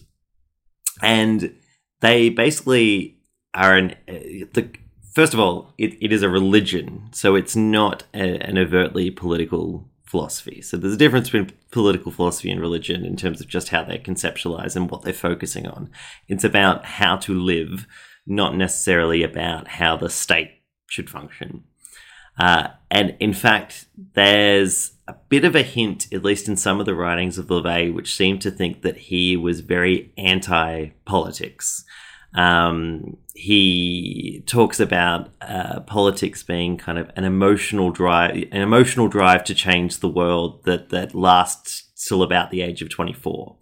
and 1.02 1.54
they 2.00 2.28
basically 2.28 3.18
are 3.54 3.76
an 3.76 3.90
uh, 4.08 4.46
the 4.54 4.70
first 5.14 5.34
of 5.34 5.40
all 5.40 5.74
it, 5.76 5.94
it 6.00 6.12
is 6.12 6.22
a 6.22 6.28
religion, 6.28 7.08
so 7.10 7.34
it's 7.34 7.56
not 7.56 8.04
a, 8.14 8.38
an 8.38 8.56
overtly 8.58 9.10
political 9.10 9.91
philosophy. 10.12 10.60
So 10.60 10.76
there's 10.76 10.92
a 10.92 10.98
difference 10.98 11.30
between 11.30 11.56
political 11.70 12.12
philosophy 12.12 12.50
and 12.50 12.60
religion 12.60 13.02
in 13.02 13.16
terms 13.16 13.40
of 13.40 13.48
just 13.48 13.70
how 13.70 13.82
they 13.82 13.96
conceptualize 13.96 14.76
and 14.76 14.90
what 14.90 15.02
they're 15.02 15.14
focusing 15.14 15.66
on. 15.66 15.90
It's 16.28 16.44
about 16.44 16.84
how 16.84 17.16
to 17.16 17.34
live, 17.34 17.86
not 18.26 18.54
necessarily 18.54 19.22
about 19.22 19.68
how 19.68 19.96
the 19.96 20.10
state 20.10 20.50
should 20.86 21.08
function. 21.08 21.64
Uh, 22.38 22.68
and 22.90 23.16
in 23.20 23.32
fact, 23.32 23.86
there's 24.12 24.92
a 25.08 25.14
bit 25.30 25.46
of 25.46 25.56
a 25.56 25.62
hint, 25.62 26.12
at 26.12 26.22
least 26.22 26.46
in 26.46 26.58
some 26.58 26.78
of 26.78 26.84
the 26.84 26.94
writings 26.94 27.38
of 27.38 27.46
LaVey, 27.46 27.92
which 27.94 28.14
seem 28.14 28.38
to 28.40 28.50
think 28.50 28.82
that 28.82 28.98
he 29.08 29.34
was 29.34 29.60
very 29.60 30.12
anti 30.18 30.90
politics. 31.06 31.86
Um, 32.34 33.18
he 33.34 34.42
talks 34.46 34.80
about 34.80 35.30
uh, 35.40 35.80
politics 35.80 36.42
being 36.42 36.76
kind 36.76 36.98
of 36.98 37.10
an 37.16 37.24
emotional 37.24 37.90
drive, 37.90 38.36
an 38.52 38.62
emotional 38.62 39.08
drive 39.08 39.44
to 39.44 39.54
change 39.54 40.00
the 40.00 40.08
world 40.08 40.64
that 40.64 40.90
that 40.90 41.14
lasts 41.14 41.84
till 41.94 42.22
about 42.22 42.50
the 42.50 42.60
age 42.60 42.82
of 42.82 42.90
twenty 42.90 43.12
four. 43.12 43.56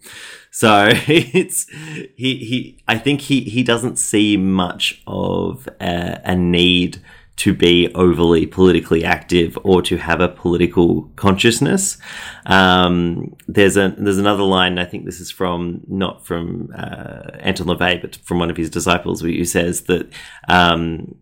So 0.51 0.91
it's 1.07 1.69
he 2.17 2.37
he. 2.37 2.83
I 2.89 2.99
think 2.99 3.23
he 3.23 3.43
he 3.43 3.63
doesn't 3.63 3.97
see 3.97 4.37
much 4.37 5.03
of 5.07 5.69
a, 5.81 6.21
a 6.25 6.37
need 6.37 7.01
to 7.37 7.55
be 7.55 7.91
overly 7.95 8.47
politically 8.47 9.05
active 9.05 9.59
or 9.65 9.81
to 9.83 9.97
have 9.97 10.21
a 10.21 10.29
political 10.29 11.05
consciousness. 11.17 11.97
Um, 12.47 13.35
there's 13.49 13.77
a 13.77 13.95
there's 13.97 14.19
another 14.19 14.43
line. 14.43 14.79
I 14.79 14.85
think 14.85 15.05
this 15.05 15.21
is 15.21 15.31
from 15.31 15.83
not 15.89 16.27
from 16.27 16.71
uh, 16.77 17.31
Anton 17.41 17.67
LaVey, 17.67 18.03
but 18.03 18.17
from 18.17 18.39
one 18.39 18.51
of 18.51 18.57
his 18.57 18.71
disciples, 18.71 19.21
who 19.21 19.45
says 19.45 19.83
that. 19.83 20.13
Um, 20.49 21.17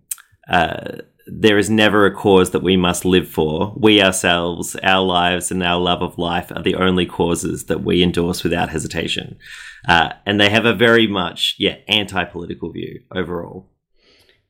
uh, 0.49 1.03
there 1.31 1.59
is 1.59 1.69
never 1.69 2.07
a 2.07 2.15
cause 2.15 2.51
that 2.51 2.63
we 2.63 2.77
must 2.77 3.05
live 3.05 3.29
for. 3.29 3.75
We 3.77 4.03
ourselves, 4.03 4.77
our 4.77 5.05
lives, 5.05 5.51
and 5.51 5.63
our 5.63 5.79
love 5.79 6.01
of 6.01 6.17
life 6.17 6.51
are 6.51 6.63
the 6.63 6.75
only 6.77 7.05
causes 7.05 7.67
that 7.67 7.85
we 7.85 8.03
endorse 8.03 8.43
without 8.43 8.71
hesitation. 8.71 9.39
Uh, 9.87 10.15
and 10.25 10.41
they 10.41 10.49
have 10.49 10.65
a 10.65 10.75
very 10.75 11.07
much, 11.07 11.55
yeah, 11.59 11.77
anti 11.87 12.25
political 12.25 12.73
view 12.73 13.03
overall. 13.15 13.69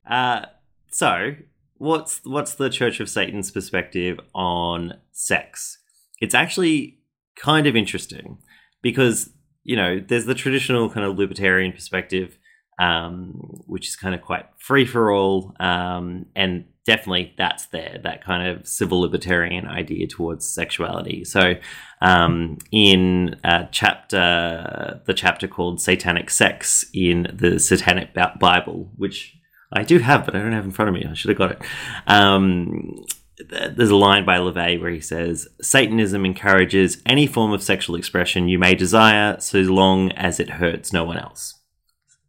Uh, 0.09 0.45
so, 0.89 1.35
what's 1.79 2.21
what's 2.23 2.53
the 2.55 2.69
Church 2.69 2.99
of 2.99 3.09
Satan's 3.09 3.49
perspective 3.49 4.19
on 4.35 4.93
sex? 5.11 5.79
It's 6.21 6.35
actually 6.35 6.99
kind 7.35 7.65
of 7.65 7.75
interesting 7.75 8.37
because 8.81 9.31
you 9.63 9.75
know 9.75 9.99
there's 9.99 10.25
the 10.25 10.35
traditional 10.35 10.89
kind 10.89 11.05
of 11.05 11.17
libertarian 11.17 11.71
perspective, 11.71 12.37
um, 12.77 13.31
which 13.65 13.87
is 13.87 13.95
kind 13.95 14.13
of 14.13 14.21
quite 14.21 14.45
free 14.59 14.85
for 14.85 15.11
all, 15.11 15.55
um, 15.59 16.27
and 16.35 16.65
definitely 16.85 17.33
that's 17.37 17.67
there 17.67 17.99
that 18.03 18.23
kind 18.23 18.47
of 18.47 18.67
civil 18.67 18.99
libertarian 18.99 19.65
idea 19.67 20.05
towards 20.07 20.47
sexuality. 20.47 21.23
So 21.23 21.55
um, 22.01 22.57
in 22.71 23.39
uh, 23.43 23.65
chapter 23.71 25.01
the 25.05 25.13
chapter 25.13 25.47
called 25.47 25.81
Satanic 25.81 26.29
Sex 26.29 26.85
in 26.93 27.27
the 27.33 27.57
Satanic 27.59 28.13
Bible, 28.39 28.91
which 28.97 29.38
I 29.71 29.83
do 29.83 29.99
have, 29.99 30.25
but 30.25 30.35
I 30.35 30.39
don't 30.39 30.53
have 30.53 30.65
in 30.65 30.71
front 30.71 30.89
of 30.89 30.95
me. 30.95 31.05
I 31.09 31.13
should 31.13 31.29
have 31.29 31.37
got 31.37 31.51
it. 31.51 31.61
Um, 32.07 33.05
there's 33.47 33.89
a 33.89 33.95
line 33.95 34.25
by 34.25 34.37
LaVey 34.37 34.81
where 34.81 34.91
he 34.91 34.99
says, 34.99 35.47
Satanism 35.61 36.25
encourages 36.25 37.01
any 37.05 37.27
form 37.27 37.51
of 37.53 37.63
sexual 37.63 37.95
expression 37.95 38.49
you 38.49 38.59
may 38.59 38.75
desire 38.75 39.39
so 39.39 39.59
long 39.59 40.11
as 40.13 40.39
it 40.39 40.49
hurts 40.49 40.91
no 40.91 41.03
one 41.03 41.17
else. 41.17 41.55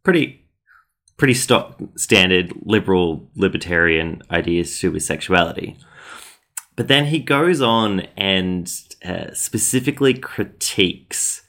Pretty, 0.03 0.45
pretty 1.17 1.33
stock 1.33 1.79
standard 1.97 2.53
liberal 2.63 3.29
libertarian 3.35 4.21
ideas 4.31 4.79
to 4.79 4.99
sexuality. 4.99 5.77
But 6.75 6.87
then 6.87 7.07
he 7.07 7.19
goes 7.19 7.61
on 7.61 8.01
and 8.15 8.71
uh, 9.03 9.33
specifically 9.33 10.13
critiques 10.13 11.41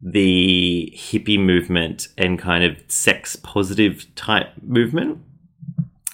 the 0.00 0.92
hippie 0.94 1.42
movement 1.42 2.08
and 2.18 2.38
kind 2.38 2.62
of 2.62 2.76
sex 2.88 3.34
positive 3.36 4.14
type 4.14 4.52
movement 4.62 5.20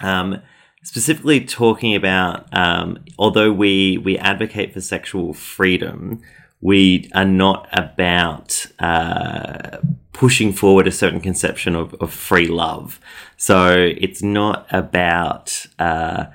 um, 0.03 0.41
specifically 0.83 1.45
talking 1.45 1.95
about 1.95 2.47
um, 2.53 2.99
although 3.19 3.53
we 3.53 3.99
we 3.99 4.19
advocate 4.19 4.73
for 4.73 4.81
sexual 4.81 5.33
freedom, 5.33 6.21
we 6.61 7.11
are 7.15 7.25
not 7.25 7.69
about 7.73 8.67
uh, 8.79 9.79
pushing 10.13 10.53
forward 10.53 10.87
a 10.87 10.93
certain 10.93 11.21
conception 11.21 11.75
of, 11.75 11.95
of 11.95 12.13
free 12.13 12.47
love. 12.47 13.01
So 13.37 13.75
it's 13.99 14.23
not 14.23 14.67
about 14.71 15.67
uh, 15.79 16.27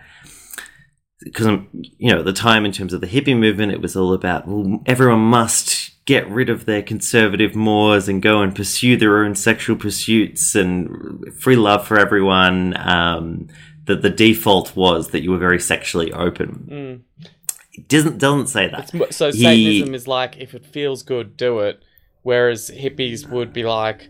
because 1.19 1.45
I'm, 1.47 1.67
you 1.73 2.11
know, 2.11 2.19
at 2.19 2.25
the 2.25 2.33
time 2.33 2.65
in 2.65 2.71
terms 2.71 2.93
of 2.93 3.01
the 3.01 3.07
hippie 3.07 3.37
movement, 3.37 3.71
it 3.71 3.81
was 3.81 3.95
all 3.95 4.13
about 4.13 4.47
well, 4.47 4.81
everyone 4.85 5.19
must 5.19 5.86
get 6.07 6.27
rid 6.27 6.49
of 6.49 6.65
their 6.65 6.81
conservative 6.81 7.53
mores 7.53 8.09
and 8.09 8.23
go 8.23 8.41
and 8.41 8.55
pursue 8.55 8.97
their 8.97 9.23
own 9.23 9.35
sexual 9.35 9.75
pursuits 9.75 10.55
and 10.55 11.31
free 11.39 11.55
love 11.55 11.85
for 11.85 11.99
everyone. 11.99 12.75
Um, 12.77 13.47
that 13.87 14.01
the 14.01 14.09
default 14.09 14.75
was 14.75 15.11
that 15.11 15.23
you 15.23 15.31
were 15.31 15.37
very 15.37 15.59
sexually 15.59 16.11
open. 16.11 16.67
Mm. 16.69 17.27
It 17.73 17.87
doesn't 17.87 18.17
doesn't 18.17 18.47
say 18.47 18.67
that. 18.67 18.93
It's, 18.93 19.15
so 19.15 19.31
He- 19.31 19.43
Satanism 19.43 19.95
is 19.95 20.07
like 20.07 20.37
if 20.37 20.53
it 20.53 20.65
feels 20.65 21.03
good, 21.03 21.37
do 21.37 21.59
it. 21.59 21.81
Whereas 22.23 22.69
hippies 22.69 23.29
would 23.29 23.53
be 23.53 23.63
like, 23.63 24.09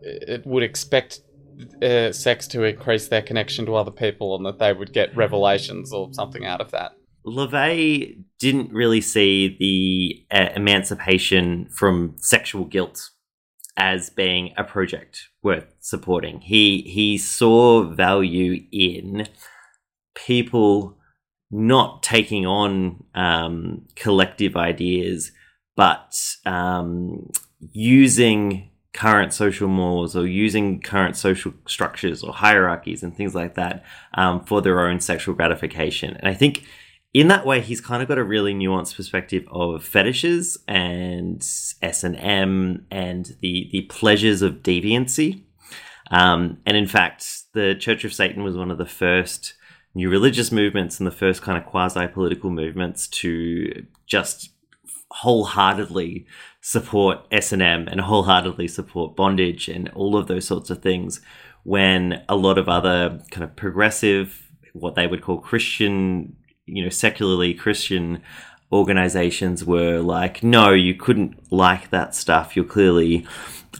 it 0.00 0.44
would 0.44 0.64
expect 0.64 1.20
uh, 1.80 2.10
sex 2.10 2.48
to 2.48 2.64
increase 2.64 3.06
their 3.06 3.22
connection 3.22 3.66
to 3.66 3.76
other 3.76 3.92
people, 3.92 4.34
and 4.34 4.44
that 4.44 4.58
they 4.58 4.72
would 4.72 4.92
get 4.92 5.16
revelations 5.16 5.92
or 5.92 6.12
something 6.12 6.44
out 6.44 6.60
of 6.60 6.72
that. 6.72 6.96
LaVey 7.26 8.24
didn't 8.38 8.72
really 8.72 9.00
see 9.00 9.56
the 9.58 10.36
uh, 10.36 10.48
emancipation 10.56 11.68
from 11.70 12.14
sexual 12.18 12.64
guilt 12.64 13.10
as 13.76 14.10
being 14.10 14.52
a 14.56 14.64
project 14.64 15.28
worth 15.42 15.66
supporting. 15.80 16.40
He 16.40 16.82
he 16.82 17.16
saw 17.18 17.84
value 17.84 18.64
in 18.72 19.28
people 20.14 20.98
not 21.50 22.02
taking 22.02 22.46
on 22.46 23.04
um, 23.14 23.86
collective 23.94 24.56
ideas, 24.56 25.32
but 25.76 26.18
um, 26.44 27.30
using 27.72 28.70
current 28.92 29.32
social 29.32 29.68
mores 29.68 30.14
or 30.14 30.26
using 30.26 30.80
current 30.80 31.16
social 31.16 31.52
structures 31.66 32.22
or 32.22 32.32
hierarchies 32.32 33.02
and 33.02 33.16
things 33.16 33.34
like 33.34 33.54
that 33.54 33.84
um, 34.14 34.44
for 34.44 34.60
their 34.60 34.80
own 34.80 35.00
sexual 35.00 35.34
gratification. 35.34 36.16
And 36.16 36.28
I 36.28 36.34
think 36.34 36.64
in 37.14 37.28
that 37.28 37.44
way, 37.44 37.60
he's 37.60 37.80
kind 37.80 38.02
of 38.02 38.08
got 38.08 38.18
a 38.18 38.24
really 38.24 38.54
nuanced 38.54 38.96
perspective 38.96 39.44
of 39.50 39.84
fetishes 39.84 40.58
and 40.66 41.42
S 41.82 42.04
and 42.04 42.16
M 42.16 42.86
and 42.90 43.36
the 43.40 43.68
the 43.70 43.82
pleasures 43.82 44.42
of 44.42 44.62
deviancy. 44.62 45.42
Um, 46.10 46.58
and 46.66 46.76
in 46.76 46.86
fact, 46.86 47.26
the 47.52 47.74
Church 47.74 48.04
of 48.04 48.14
Satan 48.14 48.42
was 48.42 48.56
one 48.56 48.70
of 48.70 48.78
the 48.78 48.86
first 48.86 49.54
new 49.94 50.08
religious 50.08 50.50
movements 50.50 50.98
and 50.98 51.06
the 51.06 51.10
first 51.10 51.42
kind 51.42 51.58
of 51.58 51.66
quasi 51.66 52.06
political 52.06 52.50
movements 52.50 53.06
to 53.08 53.86
just 54.06 54.50
wholeheartedly 55.10 56.26
support 56.62 57.18
S&M 57.30 57.88
and 57.88 58.00
wholeheartedly 58.00 58.68
support 58.68 59.14
bondage 59.14 59.68
and 59.68 59.90
all 59.90 60.16
of 60.16 60.26
those 60.26 60.46
sorts 60.46 60.70
of 60.70 60.80
things 60.80 61.20
when 61.64 62.24
a 62.30 62.36
lot 62.36 62.56
of 62.56 62.68
other 62.68 63.20
kind 63.30 63.44
of 63.44 63.54
progressive 63.54 64.50
what 64.72 64.94
they 64.94 65.06
would 65.06 65.20
call 65.20 65.38
Christian 65.38 66.34
you 66.66 66.82
know 66.82 66.90
secularly 66.90 67.54
Christian 67.54 68.22
organizations 68.72 69.64
were 69.64 70.00
like 70.00 70.42
no 70.42 70.72
you 70.72 70.94
couldn't 70.94 71.52
like 71.52 71.90
that 71.90 72.14
stuff 72.14 72.56
you're 72.56 72.64
clearly 72.64 73.26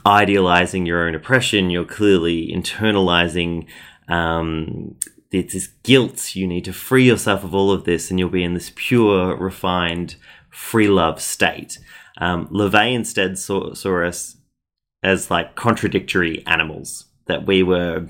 idealizing 0.04 0.84
your 0.84 1.06
own 1.06 1.14
oppression 1.14 1.70
you're 1.70 1.84
clearly 1.84 2.52
internalizing 2.52 3.66
um, 4.08 4.96
this 5.32 5.68
guilt. 5.82 6.36
You 6.36 6.46
need 6.46 6.64
to 6.66 6.72
free 6.72 7.04
yourself 7.04 7.42
of 7.42 7.54
all 7.54 7.72
of 7.72 7.84
this, 7.84 8.10
and 8.10 8.18
you'll 8.18 8.28
be 8.28 8.44
in 8.44 8.54
this 8.54 8.72
pure, 8.74 9.36
refined, 9.36 10.16
free 10.50 10.88
love 10.88 11.20
state. 11.20 11.78
Um, 12.18 12.48
LaVey 12.48 12.94
instead 12.94 13.38
saw, 13.38 13.72
saw 13.72 14.04
us 14.04 14.36
as 15.02 15.30
like 15.30 15.56
contradictory 15.56 16.44
animals 16.46 17.06
that 17.26 17.46
we 17.46 17.62
were. 17.62 18.08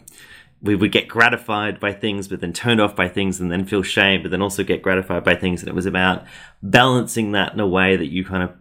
We 0.63 0.77
would 0.77 0.93
get 0.93 1.09
gratified 1.09 1.81
by 1.81 1.93
things, 1.93 2.29
but 2.29 2.41
then 2.41 2.53
turned 2.53 2.81
off 2.81 2.95
by 2.95 3.09
things, 3.09 3.41
and 3.41 3.51
then 3.51 3.65
feel 3.65 3.83
shame, 3.83 4.23
but 4.23 4.31
then 4.31 4.43
also 4.43 4.63
get 4.63 4.83
gratified 4.83 5.25
by 5.25 5.35
things. 5.35 5.61
And 5.61 5.69
it 5.69 5.75
was 5.75 5.87
about 5.87 6.25
balancing 6.63 7.33
that 7.33 7.53
in 7.53 7.61
a 7.61 7.67
way 7.67 7.97
that 7.97 8.07
you 8.07 8.25
kind 8.25 8.45
of 8.45 8.53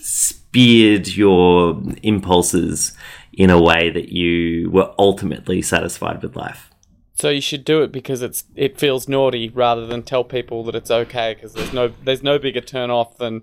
speared 0.00 1.08
your 1.08 1.82
impulses 2.02 2.96
in 3.32 3.50
a 3.50 3.60
way 3.60 3.90
that 3.90 4.08
you 4.08 4.70
were 4.70 4.94
ultimately 4.98 5.60
satisfied 5.60 6.22
with 6.22 6.34
life. 6.34 6.70
So 7.14 7.30
you 7.30 7.40
should 7.40 7.64
do 7.64 7.82
it 7.82 7.92
because 7.92 8.22
it's 8.22 8.44
it 8.54 8.78
feels 8.78 9.08
naughty 9.08 9.48
rather 9.48 9.86
than 9.86 10.02
tell 10.02 10.24
people 10.24 10.64
that 10.64 10.74
it's 10.74 10.90
okay 10.90 11.34
because 11.34 11.54
there's 11.54 11.72
no 11.72 11.92
there's 12.04 12.22
no 12.22 12.38
bigger 12.38 12.60
turn 12.60 12.90
off 12.90 13.16
than 13.16 13.42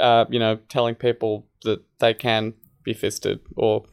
uh, 0.00 0.24
you 0.28 0.38
know 0.38 0.56
telling 0.68 0.96
people 0.96 1.46
that 1.62 1.84
they 2.00 2.12
can 2.12 2.54
be 2.82 2.92
fisted 2.92 3.40
or 3.56 3.84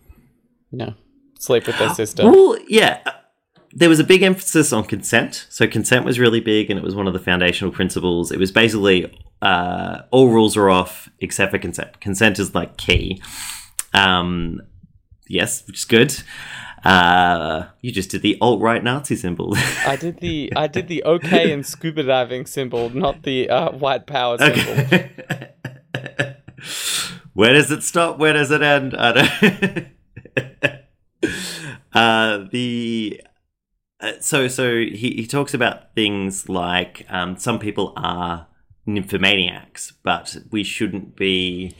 you 0.72 0.80
know 0.80 0.94
sleep 1.42 1.68
with 1.68 1.78
their 1.78 1.90
sister. 1.96 2.24
Well, 2.24 2.58
yeah. 2.68 3.02
There 3.74 3.88
was 3.88 4.00
a 4.00 4.04
big 4.04 4.22
emphasis 4.22 4.74
on 4.74 4.84
consent. 4.84 5.48
So 5.50 5.66
consent 5.66 6.06
was 6.06 6.20
really 6.20 6.42
big, 6.42 6.70
and 6.70 6.78
it 6.78 6.84
was 6.84 6.94
one 6.94 7.08
of 7.08 7.14
the 7.14 7.20
foundational 7.20 7.72
principles. 7.72 8.32
It 8.32 8.38
was 8.40 8.52
basically 8.52 9.18
uh, 9.42 10.02
all 10.12 10.30
rules 10.30 10.58
are 10.58 10.70
off 10.70 11.10
except 11.20 11.52
for 11.52 11.58
consent. 11.58 12.02
Consent 12.02 12.38
is 12.38 12.54
like 12.54 12.78
key. 12.78 13.22
Um, 13.94 14.62
yes, 15.28 15.66
which 15.68 15.80
is 15.80 15.86
good. 15.86 16.22
Uh, 16.84 17.68
you 17.82 17.92
just 17.92 18.10
did 18.10 18.24
the 18.24 18.38
alt 18.42 18.60
right 18.60 18.84
Nazi 18.84 19.16
symbol. 19.16 19.56
I 19.86 19.96
did 19.96 20.20
the 20.20 20.52
I 20.56 20.68
did 20.68 20.88
the 20.88 21.04
okay 21.04 21.52
and 21.52 21.66
scuba 21.66 22.04
diving 22.04 22.46
symbol, 22.46 22.90
not 22.90 23.24
the 23.24 23.50
uh, 23.50 23.72
white 23.72 24.08
power 24.08 24.38
symbol. 24.38 25.08
Where 27.34 27.54
does 27.54 27.72
it 27.72 27.84
stop? 27.84 28.18
Where 28.18 28.34
does 28.34 28.52
it 28.52 28.62
end? 28.62 28.96
I 28.96 29.12
don't. 29.14 29.88
uh, 31.94 32.46
the 32.52 33.22
uh, 34.00 34.14
so 34.20 34.48
so 34.48 34.76
he, 34.76 35.14
he 35.16 35.28
talks 35.28 35.54
about 35.54 35.94
things 35.94 36.50
like 36.50 37.06
um, 37.10 37.38
some 37.38 37.60
people 37.60 37.94
are 37.96 38.48
nymphomaniacs, 38.88 39.94
but 40.04 40.38
we 40.52 40.64
shouldn't 40.64 41.16
be 41.16 41.76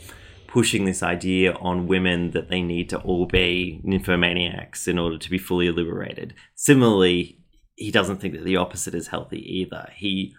pushing 0.48 0.86
this 0.86 1.02
idea 1.02 1.54
on 1.54 1.88
women 1.88 2.32
that 2.32 2.50
they 2.50 2.62
need 2.62 2.90
to 2.90 3.00
all 3.00 3.26
be 3.26 3.82
nymphomaniacs 3.86 4.88
in 4.88 5.00
order 5.00 5.18
to 5.18 5.30
be 5.30 5.38
fully 5.38 5.72
liberated. 5.72 6.34
Similarly, 6.56 7.40
he 7.76 7.90
doesn't 7.90 8.18
think 8.18 8.34
that 8.34 8.44
the 8.44 8.58
opposite 8.58 8.94
is 8.94 9.08
healthy 9.08 9.40
either. 9.60 9.90
He 9.96 10.36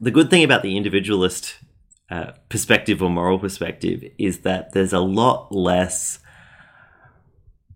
the 0.00 0.10
good 0.10 0.30
thing 0.30 0.42
about 0.42 0.62
the 0.62 0.76
individualist 0.76 1.56
uh, 2.10 2.32
perspective 2.48 3.02
or 3.02 3.10
moral 3.10 3.38
perspective 3.38 4.02
is 4.18 4.40
that 4.40 4.72
there's 4.72 4.94
a 4.94 4.98
lot 4.98 5.54
less 5.54 6.18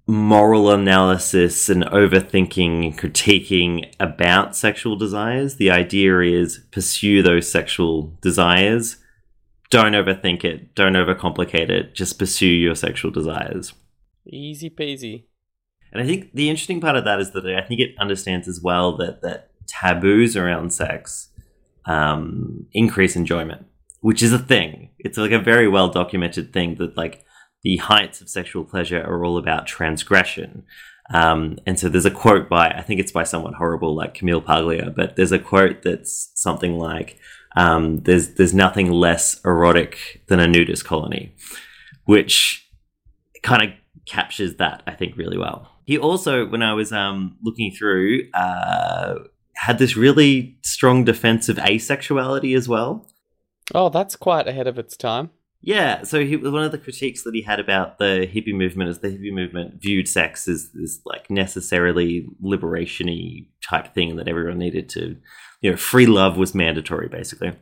moral 0.07 0.71
analysis 0.71 1.69
and 1.69 1.85
overthinking 1.85 2.85
and 2.85 2.99
critiquing 2.99 3.91
about 3.99 4.55
sexual 4.55 4.97
desires. 4.97 5.57
The 5.57 5.71
idea 5.71 6.21
is 6.21 6.59
pursue 6.71 7.23
those 7.23 7.51
sexual 7.51 8.17
desires. 8.21 8.99
Don't 9.71 9.93
overthink 9.93 10.45
it. 10.45 10.75
Don't 10.75 10.93
overcomplicate 10.93 11.71
it. 11.71 11.95
Just 11.95 12.19
pursue 12.19 12.47
your 12.47 12.75
sexual 12.75 13.11
desires. 13.11 13.73
Easy 14.27 14.69
peasy. 14.69 15.25
And 15.93 16.03
I 16.03 16.07
think 16.07 16.33
the 16.35 16.51
interesting 16.51 16.81
part 16.81 16.97
of 16.97 17.05
that 17.05 17.21
is 17.21 17.31
that 17.31 17.47
I 17.47 17.63
think 17.63 17.81
it 17.81 17.95
understands 17.99 18.49
as 18.49 18.61
well 18.61 18.97
that 18.99 19.23
that 19.23 19.51
taboos 19.67 20.37
around 20.37 20.73
sex 20.73 21.31
um, 21.87 22.67
increase 22.73 23.17
enjoyment, 23.17 23.67
which 24.01 24.23
is 24.23 24.33
a 24.33 24.39
thing. 24.39 24.91
It's 24.99 25.17
like 25.17 25.31
a 25.31 25.39
very 25.39 25.69
well 25.69 25.89
documented 25.89 26.53
thing 26.53 26.75
that 26.77 26.97
like 26.97 27.25
the 27.65 27.79
heights 27.79 28.21
of 28.21 28.29
sexual 28.29 28.63
pleasure 28.63 29.03
are 29.03 29.25
all 29.25 29.39
about 29.39 29.67
transgression. 29.67 30.65
Um, 31.13 31.59
and 31.67 31.79
so 31.79 31.89
there's 31.89 32.05
a 32.05 32.11
quote 32.11 32.49
by 32.49 32.69
I 32.69 32.83
think 32.83 33.01
it's 33.01 33.13
by 33.13 33.25
someone 33.25 33.55
horrible 33.55 33.95
like 33.95 34.15
Camille 34.15 34.41
Paglia, 34.41 34.91
but 34.95 35.17
there's 35.17 35.33
a 35.33 35.39
quote 35.39 35.83
that's 35.83 36.31
something 36.35 36.79
like 36.79 37.19
um, 37.57 38.01
"There's 38.01 38.35
there's 38.35 38.55
nothing 38.55 38.91
less 38.91 39.41
erotic 39.45 40.23
than 40.29 40.41
a 40.41 40.47
nudist 40.47 40.85
colony," 40.85 41.35
which 42.05 42.71
kind 43.43 43.63
of 43.63 43.71
captures 44.07 44.57
that 44.57 44.83
I 44.87 44.93
think 44.93 45.17
really 45.17 45.37
well. 45.37 45.71
He 45.85 45.99
also, 45.99 46.47
when 46.47 46.63
I 46.63 46.73
was 46.73 46.93
um, 46.93 47.37
looking 47.43 47.71
through, 47.71 48.31
uh, 48.33 49.17
had 49.57 49.79
this 49.79 49.97
really 49.97 50.57
strong 50.63 51.05
defense 51.05 51.51
of 51.51 51.57
asexuality 51.59 52.57
as 52.57 52.69
well. 52.69 53.07
Oh, 53.75 53.91
that's 53.91 54.17
quite 54.17 54.49
ahead 54.49 54.67
of 54.67 54.79
its 54.79 54.97
time. 54.97 55.31
Yeah, 55.67 56.03
so 56.03 56.23
he 56.23 56.37
one 56.37 56.63
of 56.63 56.73
the 56.73 56.79
critiques 56.79 57.23
that 57.23 57.35
he 57.35 57.41
had 57.41 57.59
about 57.59 57.99
the 57.99 58.29
hippie 58.31 58.53
movement 58.53 58.91
is 58.91 58.99
the 58.99 59.09
hippie 59.09 59.33
movement 59.33 59.81
viewed 59.81 60.07
sex 60.07 60.47
as 60.47 60.71
this 60.73 61.01
like 61.07 61.31
necessarily 61.31 62.27
liberation-y 62.43 63.47
type 63.67 63.95
thing 63.95 64.17
that 64.17 64.29
everyone 64.29 64.59
needed 64.59 64.91
to, 64.91 65.17
you 65.63 65.71
know, 65.71 65.77
free 65.77 66.07
love 66.07 66.37
was 66.37 66.55
mandatory 66.55 67.09
basically. 67.09 67.53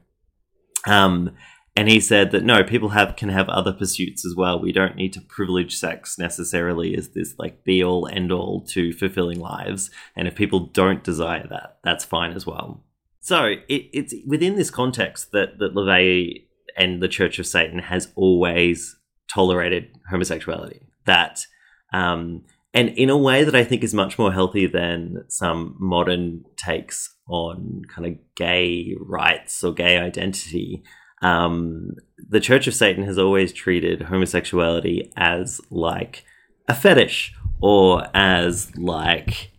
Um, 0.86 1.36
And 1.76 1.88
he 1.88 2.00
said 2.00 2.32
that 2.32 2.44
no, 2.44 2.62
people 2.64 2.90
have 2.90 3.16
can 3.16 3.30
have 3.30 3.48
other 3.48 3.72
pursuits 3.72 4.26
as 4.26 4.34
well. 4.36 4.60
We 4.60 4.72
don't 4.72 4.96
need 4.96 5.12
to 5.14 5.20
privilege 5.22 5.76
sex 5.76 6.18
necessarily 6.18 6.94
as 6.96 7.10
this 7.10 7.34
like 7.38 7.64
be 7.64 7.82
all 7.82 8.08
end 8.08 8.30
all 8.30 8.66
to 8.72 8.92
fulfilling 8.92 9.40
lives. 9.40 9.90
And 10.14 10.28
if 10.28 10.34
people 10.34 10.60
don't 10.60 11.02
desire 11.04 11.46
that, 11.48 11.78
that's 11.82 12.04
fine 12.04 12.32
as 12.32 12.46
well. 12.46 12.84
So 13.20 13.44
it, 13.44 13.88
it's 13.92 14.14
within 14.26 14.56
this 14.56 14.70
context 14.70 15.32
that 15.32 15.58
that 15.60 15.74
LaVey 15.74 16.46
and 16.76 17.02
the 17.02 17.08
Church 17.08 17.38
of 17.38 17.46
Satan 17.46 17.78
has 17.78 18.12
always 18.14 18.96
tolerated 19.32 19.88
homosexuality. 20.10 20.80
That 21.06 21.44
um, 21.92 22.44
and 22.74 22.90
in 22.90 23.10
a 23.10 23.18
way 23.18 23.44
that 23.44 23.54
I 23.54 23.64
think 23.64 23.84
is 23.84 23.92
much 23.92 24.18
more 24.18 24.32
healthy 24.32 24.66
than 24.66 25.24
some 25.28 25.76
modern 25.78 26.44
takes 26.56 27.14
on 27.28 27.82
kind 27.88 28.06
of 28.06 28.18
gay 28.34 28.94
rights 28.98 29.62
or 29.62 29.72
gay 29.72 29.98
identity. 29.98 30.82
Um, 31.20 31.92
the 32.16 32.40
Church 32.40 32.66
of 32.66 32.74
Satan 32.74 33.04
has 33.04 33.18
always 33.18 33.52
treated 33.52 34.02
homosexuality 34.02 35.12
as 35.16 35.60
like 35.70 36.24
a 36.68 36.74
fetish 36.74 37.34
or 37.60 38.06
as 38.14 38.76
like 38.76 39.52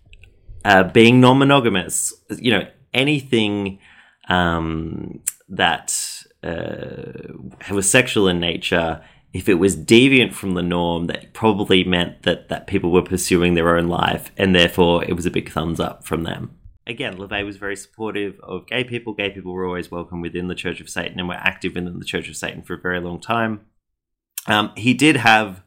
uh, 0.65 0.83
being 0.83 1.21
non 1.21 1.37
monogamous. 1.37 2.13
You 2.29 2.51
know, 2.51 2.67
anything 2.93 3.79
um, 4.27 5.21
that 5.49 6.12
uh, 6.43 7.73
was 7.73 7.89
sexual 7.89 8.27
in 8.27 8.39
nature 8.39 9.01
if 9.33 9.49
it 9.49 9.55
was 9.55 9.75
deviant 9.75 10.33
from 10.33 10.53
the 10.53 10.61
norm, 10.61 11.07
that 11.07 11.33
probably 11.33 11.83
meant 11.83 12.21
that, 12.21 12.49
that 12.49 12.67
people 12.67 12.91
were 12.91 13.01
pursuing 13.01 13.55
their 13.55 13.75
own 13.75 13.87
life, 13.87 14.31
and 14.37 14.55
therefore 14.55 15.03
it 15.03 15.13
was 15.13 15.25
a 15.25 15.31
big 15.31 15.51
thumbs 15.51 15.79
up 15.79 16.05
from 16.05 16.23
them. 16.23 16.51
Again, 16.85 17.17
LaVey 17.17 17.43
was 17.43 17.57
very 17.57 17.75
supportive 17.75 18.39
of 18.43 18.67
gay 18.67 18.83
people. 18.83 19.13
Gay 19.13 19.31
people 19.31 19.53
were 19.53 19.65
always 19.65 19.89
welcome 19.89 20.21
within 20.21 20.49
the 20.49 20.55
Church 20.55 20.79
of 20.81 20.89
Satan 20.89 21.19
and 21.19 21.27
were 21.27 21.35
active 21.35 21.73
within 21.73 21.97
the 21.97 22.05
Church 22.05 22.29
of 22.29 22.35
Satan 22.35 22.61
for 22.61 22.75
a 22.75 22.79
very 22.79 22.99
long 22.99 23.19
time. 23.19 23.61
Um, 24.45 24.71
he 24.75 24.93
did 24.93 25.15
have 25.17 25.63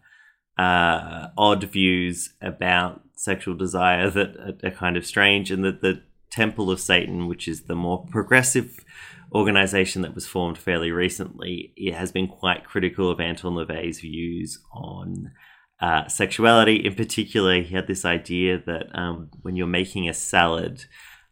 uh, 0.58 1.28
odd 1.36 1.64
views 1.64 2.34
about 2.40 3.00
sexual 3.14 3.54
desire 3.54 4.10
that 4.10 4.36
are, 4.36 4.68
are 4.68 4.70
kind 4.70 4.96
of 4.96 5.04
strange, 5.04 5.50
and 5.50 5.64
that 5.64 5.80
the 5.80 6.02
Temple 6.30 6.70
of 6.70 6.78
Satan, 6.78 7.26
which 7.26 7.48
is 7.48 7.62
the 7.62 7.74
more 7.74 8.06
progressive 8.06 8.84
organization 9.36 10.02
that 10.02 10.14
was 10.14 10.26
formed 10.26 10.58
fairly 10.58 10.90
recently, 10.90 11.72
it 11.76 11.94
has 11.94 12.10
been 12.10 12.26
quite 12.26 12.64
critical 12.64 13.10
of 13.10 13.20
Anton 13.20 13.54
LaVey's 13.54 14.00
views 14.00 14.58
on 14.72 15.30
uh, 15.80 16.08
sexuality. 16.08 16.76
In 16.76 16.94
particular, 16.94 17.60
he 17.60 17.74
had 17.74 17.86
this 17.86 18.04
idea 18.04 18.62
that 18.66 18.86
um, 18.94 19.30
when 19.42 19.56
you're 19.56 19.66
making 19.66 20.08
a 20.08 20.14
salad, 20.14 20.84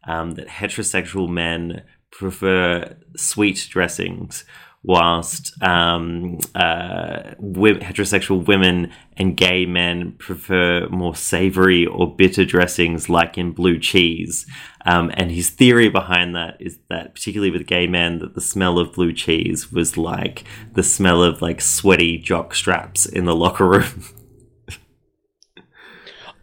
um, 0.07 0.31
that 0.31 0.47
heterosexual 0.47 1.27
men 1.29 1.83
prefer 2.11 2.95
sweet 3.17 3.67
dressings, 3.69 4.45
whilst 4.85 5.51
um, 5.63 6.37
uh, 6.53 7.33
heterosexual 7.41 8.45
women 8.45 8.91
and 9.17 9.35
gay 9.35 9.65
men 9.65 10.11
prefer 10.13 10.87
more 10.89 11.15
savory 11.15 11.85
or 11.85 12.15
bitter 12.15 12.45
dressings, 12.45 13.09
like 13.09 13.37
in 13.37 13.51
blue 13.51 13.79
cheese. 13.79 14.45
Um, 14.85 15.11
and 15.15 15.31
his 15.31 15.49
theory 15.49 15.89
behind 15.89 16.35
that 16.35 16.57
is 16.59 16.77
that, 16.89 17.15
particularly 17.15 17.49
with 17.49 17.65
gay 17.65 17.87
men, 17.87 18.19
that 18.19 18.35
the 18.35 18.41
smell 18.41 18.77
of 18.77 18.93
blue 18.93 19.11
cheese 19.11 19.71
was 19.71 19.97
like 19.97 20.43
the 20.73 20.83
smell 20.83 21.23
of 21.23 21.41
like 21.41 21.61
sweaty 21.61 22.19
jock 22.19 22.53
straps 22.53 23.07
in 23.07 23.25
the 23.25 23.35
locker 23.35 23.67
room. 23.67 24.03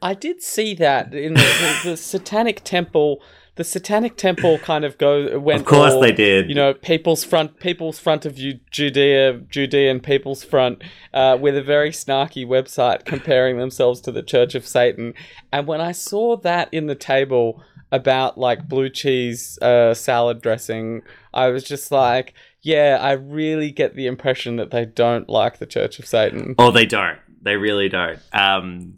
I 0.03 0.15
did 0.15 0.43
see 0.43 0.75
that 0.75 1.15
in 1.15 1.35
the, 1.35 1.79
the, 1.85 1.91
the 1.91 1.97
Satanic 1.97 2.65
Temple 2.65 3.23
the 3.57 3.65
Satanic 3.65 4.17
Temple 4.17 4.59
kind 4.59 4.85
of 4.85 4.97
go 4.97 5.39
went. 5.39 5.61
Of 5.61 5.67
course, 5.67 5.93
all, 5.93 6.01
they 6.01 6.13
did. 6.13 6.49
You 6.49 6.55
know, 6.55 6.73
people's 6.73 7.23
front, 7.23 7.61
people's 7.61 7.99
front 7.99 8.25
of 8.25 8.39
Judea, 8.71 9.41
Judean 9.51 10.01
people's 10.01 10.43
front, 10.43 10.83
uh, 11.13 11.37
with 11.39 11.57
a 11.57 11.63
very 11.63 11.91
snarky 11.91 12.47
website 12.47 13.05
comparing 13.05 13.59
themselves 13.59 14.01
to 14.03 14.13
the 14.13 14.23
Church 14.23 14.55
of 14.55 14.67
Satan. 14.67 15.13
And 15.53 15.67
when 15.67 15.81
I 15.81 15.93
saw 15.93 16.37
that 16.39 16.73
in 16.73 16.87
the 16.87 16.95
table 16.95 17.63
about 17.91 18.39
like 18.39 18.69
blue 18.69 18.89
cheese 18.89 19.59
uh, 19.61 19.93
salad 19.93 20.41
dressing, 20.41 21.03
I 21.35 21.49
was 21.49 21.63
just 21.63 21.93
like, 21.93 22.33
yeah, 22.63 22.99
I 23.01 23.13
really 23.13 23.71
get 23.71 23.97
the 23.97 24.07
impression 24.07 24.57
that 24.57 24.71
they 24.71 24.87
don't 24.87 25.29
like 25.29 25.59
the 25.59 25.67
Church 25.67 25.99
of 25.99 26.07
Satan. 26.07 26.55
Oh, 26.59 26.71
they 26.71 26.87
don't. 26.87 27.19
They 27.43 27.57
really 27.57 27.91
don't. 27.91 28.21
Um, 28.33 28.95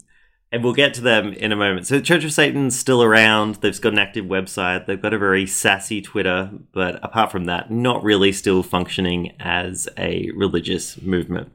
and 0.55 0.63
we'll 0.63 0.71
get 0.71 0.93
to 0.93 1.01
them 1.01 1.33
in 1.33 1.51
a 1.51 1.55
moment. 1.57 1.85
So, 1.85 1.99
Church 1.99 2.23
of 2.23 2.31
Satan's 2.31 2.79
still 2.79 3.03
around. 3.03 3.55
They've 3.55 3.81
got 3.81 3.91
an 3.91 3.99
active 3.99 4.23
website. 4.23 4.85
They've 4.85 5.01
got 5.01 5.13
a 5.13 5.17
very 5.17 5.45
sassy 5.45 6.01
Twitter, 6.01 6.49
but 6.71 6.97
apart 7.03 7.29
from 7.29 7.43
that, 7.45 7.69
not 7.69 8.01
really 8.05 8.31
still 8.31 8.63
functioning 8.63 9.35
as 9.37 9.89
a 9.97 10.31
religious 10.33 11.01
movement. 11.01 11.51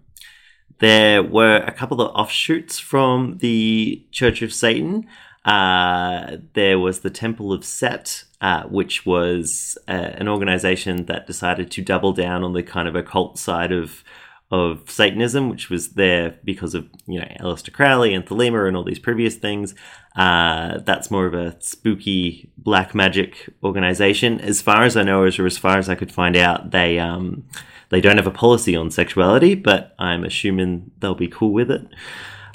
There 0.81 1.23
were 1.23 1.57
a 1.57 1.73
couple 1.73 2.03
of 2.03 2.15
offshoots 2.15 2.79
from 2.79 3.39
the 3.39 4.05
Church 4.13 4.43
of 4.43 4.53
Satan. 4.53 5.07
Uh, 5.47 6.37
there 6.53 6.79
was 6.79 7.01
the 7.01 7.09
Temple 7.09 7.55
of 7.55 7.65
Set, 7.65 8.25
uh, 8.43 8.65
which 8.65 9.07
was 9.07 9.79
uh, 9.89 9.93
an 9.93 10.29
organization 10.29 11.07
that 11.07 11.27
decided 11.27 11.71
to 11.71 11.81
double 11.81 12.13
down 12.13 12.45
on 12.45 12.53
the 12.53 12.63
kind 12.63 12.87
of 12.87 12.95
occult 12.95 13.39
side 13.39 13.73
of 13.73 14.05
of 14.51 14.91
Satanism, 14.91 15.49
which 15.49 15.71
was 15.71 15.91
there 15.91 16.39
because 16.43 16.75
of 16.75 16.89
you 17.07 17.21
know 17.21 17.27
Aleister 17.41 17.73
Crowley 17.73 18.15
and 18.15 18.27
Thelema 18.27 18.67
and 18.67 18.77
all 18.77 18.85
these 18.85 18.99
previous 18.99 19.37
things. 19.37 19.75
Uh, 20.17 20.79
that's 20.79 21.11
more 21.11 21.27
of 21.27 21.35
a 21.35 21.57
spooky 21.61 22.51
black 22.59 22.95
magic 22.95 23.49
organization. 23.63 24.41
As 24.41 24.61
far 24.61 24.83
as 24.83 24.97
I 24.97 25.05
know, 25.05 25.23
or 25.23 25.47
as 25.47 25.59
far 25.59 25.79
as 25.79 25.89
I 25.89 25.95
could 25.95 26.13
find 26.13 26.37
out, 26.37 26.73
they 26.73 26.99
um, 26.99 27.45
they 27.91 28.01
don't 28.01 28.17
have 28.17 28.27
a 28.27 28.33
policy 28.33 28.75
on 28.75 28.91
sexuality, 28.91 29.55
but 29.55 29.95
I'm 29.99 30.25
assuming 30.25 30.91
they'll 30.99 31.15
be 31.15 31.29
cool 31.29 31.53
with 31.53 31.71
it. 31.71 31.87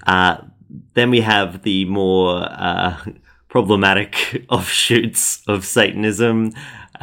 Uh, 0.05 0.37
then 0.93 1.09
we 1.09 1.21
have 1.21 1.63
the 1.63 1.85
more 1.85 2.43
uh, 2.49 2.97
problematic 3.47 4.45
offshoots 4.49 5.41
of 5.47 5.65
Satanism. 5.65 6.51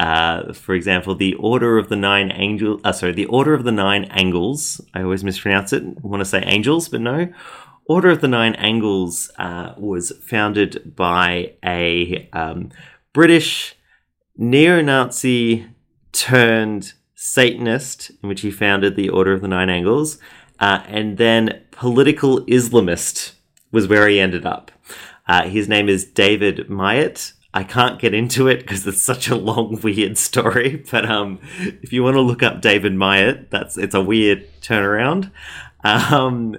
Uh, 0.02 0.52
for 0.52 0.74
example, 0.74 1.14
the 1.14 1.34
Order 1.34 1.78
of 1.78 1.88
the 1.88 1.94
Nine 1.94 2.32
Angels. 2.34 2.80
Uh, 2.82 2.90
sorry, 2.90 3.12
the 3.12 3.26
Order 3.26 3.54
of 3.54 3.62
the 3.62 3.70
Nine 3.70 4.04
Angles. 4.06 4.80
I 4.92 5.02
always 5.02 5.22
mispronounce 5.22 5.72
it. 5.72 5.84
I 5.84 6.06
want 6.06 6.20
to 6.20 6.24
say 6.24 6.42
angels, 6.44 6.88
but 6.88 7.00
no. 7.00 7.32
Order 7.84 8.10
of 8.10 8.20
the 8.20 8.26
Nine 8.26 8.56
Angles 8.56 9.30
uh, 9.38 9.74
was 9.78 10.10
founded 10.26 10.96
by 10.96 11.54
a 11.64 12.28
um, 12.32 12.70
British 13.12 13.76
neo-Nazi 14.36 15.66
turned 16.10 16.94
Satanist, 17.14 18.10
in 18.24 18.28
which 18.28 18.40
he 18.40 18.50
founded 18.50 18.96
the 18.96 19.08
Order 19.08 19.34
of 19.34 19.40
the 19.40 19.46
Nine 19.46 19.70
Angles, 19.70 20.18
uh, 20.58 20.82
and 20.88 21.16
then 21.16 21.62
political 21.70 22.44
Islamist 22.46 23.34
was 23.70 23.86
where 23.86 24.08
he 24.08 24.18
ended 24.18 24.44
up. 24.46 24.72
Uh, 25.28 25.44
his 25.44 25.68
name 25.68 25.88
is 25.88 26.04
David 26.04 26.68
Myatt. 26.68 27.34
I 27.54 27.64
can't 27.64 28.00
get 28.00 28.14
into 28.14 28.48
it 28.48 28.60
because 28.60 28.86
it's 28.86 29.02
such 29.02 29.28
a 29.28 29.36
long, 29.36 29.80
weird 29.82 30.16
story. 30.16 30.84
But 30.90 31.08
um, 31.10 31.38
if 31.82 31.92
you 31.92 32.02
want 32.02 32.14
to 32.14 32.20
look 32.20 32.42
up 32.42 32.60
David 32.60 32.94
Myatt, 32.94 33.50
that's 33.50 33.76
it's 33.76 33.94
a 33.94 34.00
weird 34.00 34.48
turnaround. 34.62 35.30
Um, 35.84 36.56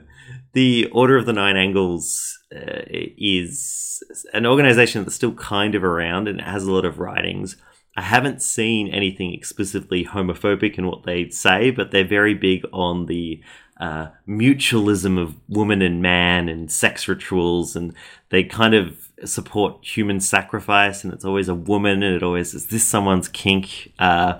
the 0.54 0.88
Order 0.92 1.18
of 1.18 1.26
the 1.26 1.34
Nine 1.34 1.58
Angles 1.58 2.40
uh, 2.56 2.84
is 2.88 4.04
an 4.34 4.46
organization 4.46 5.04
that's 5.04 5.16
still 5.16 5.34
kind 5.34 5.76
of 5.76 5.84
around 5.84 6.28
and 6.28 6.40
it 6.40 6.46
has 6.46 6.66
a 6.66 6.72
lot 6.72 6.86
of 6.86 7.00
writings. 7.00 7.58
I 7.96 8.02
haven't 8.02 8.42
seen 8.42 8.88
anything 8.88 9.34
explicitly 9.34 10.06
homophobic 10.06 10.78
in 10.78 10.88
what 10.88 11.04
they 11.04 11.30
say, 11.30 11.70
but 11.72 11.92
they're 11.92 12.08
very 12.08 12.34
big 12.34 12.64
on 12.74 13.06
the 13.06 13.42
uh, 13.80 14.08
mutualism 14.28 15.22
of 15.22 15.36
woman 15.48 15.82
and 15.82 16.02
man 16.02 16.50
and 16.50 16.72
sex 16.72 17.08
rituals, 17.08 17.76
and 17.76 17.94
they 18.30 18.44
kind 18.44 18.74
of 18.74 19.10
support 19.26 19.86
human 19.86 20.20
sacrifice, 20.20 21.04
and 21.04 21.14
it's 21.14 21.26
always 21.26 21.50
a 21.50 21.56
woman, 21.56 22.04
and 22.04 22.16
it 22.16 22.24
always 22.24 22.54
is 22.54 22.68
this 22.68 22.86
someone's 22.86 23.28
kink. 23.28 23.92
Uh, 24.00 24.40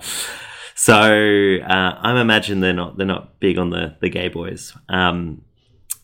so 0.74 0.94
uh, 0.94 1.98
I'm 2.00 2.16
imagine 2.16 2.60
they're 2.60 2.72
not 2.72 2.96
they're 2.96 3.06
not 3.06 3.40
big 3.40 3.58
on 3.58 3.70
the 3.70 3.96
the 4.00 4.08
gay 4.08 4.28
boys. 4.28 4.76
Um, 4.88 5.42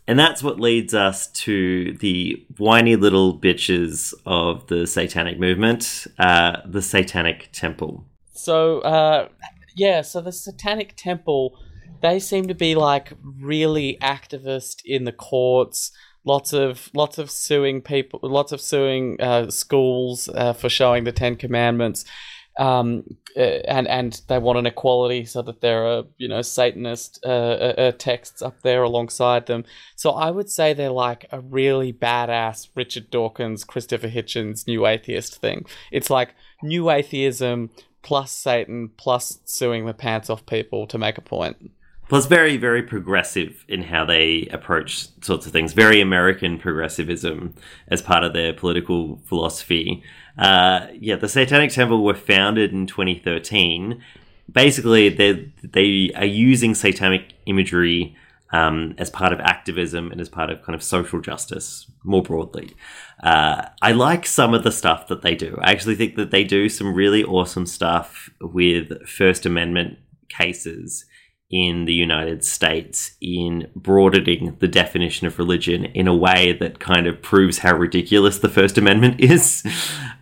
and 0.07 0.19
that's 0.19 0.43
what 0.43 0.59
leads 0.59 0.93
us 0.93 1.29
to 1.29 1.93
the 1.99 2.45
whiny 2.59 2.97
little 2.97 3.39
bitches 3.39 4.13
of 4.27 4.67
the 4.67 4.87
satanic 4.87 5.39
movement, 5.39 6.07
uh, 6.19 6.57
the 6.67 6.83
Satanic 6.83 7.51
Temple. 7.53 8.05
So, 8.33 8.81
uh, 8.81 9.29
yeah, 9.77 10.03
so 10.03 10.21
the 10.21 10.33
Satanic 10.33 10.95
Temple 10.97 11.57
they 12.01 12.19
seem 12.19 12.49
to 12.49 12.55
be 12.55 12.75
like 12.75 13.13
really 13.23 13.99
activist 14.01 14.83
in 14.85 15.05
the 15.05 15.13
courts. 15.13 15.93
Lots 16.25 16.53
of 16.53 16.91
lots 16.95 17.19
of 17.19 17.31
suing 17.31 17.81
people, 17.81 18.21
lots 18.23 18.53
of 18.53 18.61
suing 18.61 19.21
uh, 19.21 19.51
schools 19.51 20.29
uh, 20.35 20.53
for 20.53 20.69
showing 20.69 21.05
the 21.05 21.13
Ten 21.13 21.37
Commandments. 21.37 22.05
um, 22.59 23.05
uh, 23.37 23.41
and 23.41 23.89
and 23.89 24.21
they 24.29 24.39
want 24.39 24.59
an 24.59 24.67
equality 24.67 25.25
so 25.25 25.41
that 25.41 25.61
there 25.61 25.87
are 25.87 26.03
you 26.19 26.29
know 26.29 26.43
Satanist 26.43 27.21
uh, 27.25 27.29
uh, 27.29 27.75
uh, 27.79 27.93
texts 27.93 28.43
up 28.43 28.61
there 28.63 28.83
alongside 28.83 29.47
them. 29.47 29.65
So 29.97 30.11
I 30.11 30.31
would 30.31 30.51
say 30.51 30.75
they're 30.75 30.91
like 30.91 31.27
a 31.33 31.41
really 31.41 31.93
badass 31.93 32.69
Richard 32.75 33.11
Dawkins, 33.11 33.65
Christopher 33.65 34.09
Hitchens, 34.09 34.67
New 34.67 34.87
Atheist 34.87 35.41
thing. 35.41 35.65
It's 35.91 36.11
like 36.11 36.35
New 36.63 36.91
Atheism 36.91 37.71
plus 38.03 38.33
Satan 38.33 38.91
plus 38.97 39.39
suing 39.45 39.87
the 39.87 39.95
pants 39.95 40.29
off 40.29 40.45
people 40.45 40.87
to 40.89 40.99
make 40.99 41.19
a 41.19 41.23
point. 41.23 41.71
Plus, 42.11 42.27
very, 42.27 42.57
very 42.57 42.83
progressive 42.83 43.65
in 43.69 43.85
how 43.85 44.05
they 44.05 44.49
approach 44.51 45.07
sorts 45.23 45.47
of 45.47 45.53
things. 45.53 45.75
Very 45.75 46.01
American 46.01 46.59
progressivism 46.59 47.55
as 47.87 48.03
part 48.03 48.25
of 48.25 48.33
their 48.33 48.53
political 48.53 49.21
philosophy. 49.27 50.03
Uh, 50.37 50.89
yeah, 50.99 51.15
the 51.15 51.29
Satanic 51.29 51.71
Temple 51.71 52.03
were 52.03 52.15
founded 52.15 52.73
in 52.73 52.89
2013. 52.89 54.03
Basically, 54.51 55.09
they 55.09 55.53
they 55.63 56.11
are 56.17 56.25
using 56.25 56.75
satanic 56.75 57.35
imagery 57.47 58.17
um, 58.53 58.97
as 58.99 59.09
part 59.09 59.33
of 59.33 59.39
activism 59.39 60.11
and 60.11 60.21
as 60.21 60.29
part 60.29 60.51
of 60.51 60.63
kind 60.63 60.75
of 60.75 60.83
social 60.83 61.21
justice 61.21 61.89
more 62.03 62.25
broadly. 62.25 62.75
Uh, 63.23 63.67
I 63.83 63.93
like 63.93 64.27
some 64.27 64.53
of 64.53 64.65
the 64.65 64.73
stuff 64.73 65.07
that 65.07 65.23
they 65.23 65.37
do. 65.37 65.57
I 65.63 65.71
actually 65.71 65.95
think 65.95 66.17
that 66.17 66.33
they 66.33 66.43
do 66.43 66.69
some 66.69 66.93
really 66.93 67.23
awesome 67.23 67.67
stuff 67.67 68.31
with 68.41 69.07
First 69.07 69.47
Amendment 69.47 69.99
cases 70.29 71.05
in 71.51 71.85
the 71.85 71.93
United 71.93 72.45
States 72.45 73.17
in 73.21 73.69
broadening 73.75 74.57
the 74.61 74.69
definition 74.69 75.27
of 75.27 75.37
religion 75.37 75.85
in 75.85 76.07
a 76.07 76.15
way 76.15 76.53
that 76.53 76.79
kind 76.79 77.09
of 77.09 77.21
proves 77.21 77.59
how 77.59 77.77
ridiculous 77.77 78.39
the 78.39 78.49
First 78.49 78.79
Amendment 78.79 79.21
is. 79.21 79.67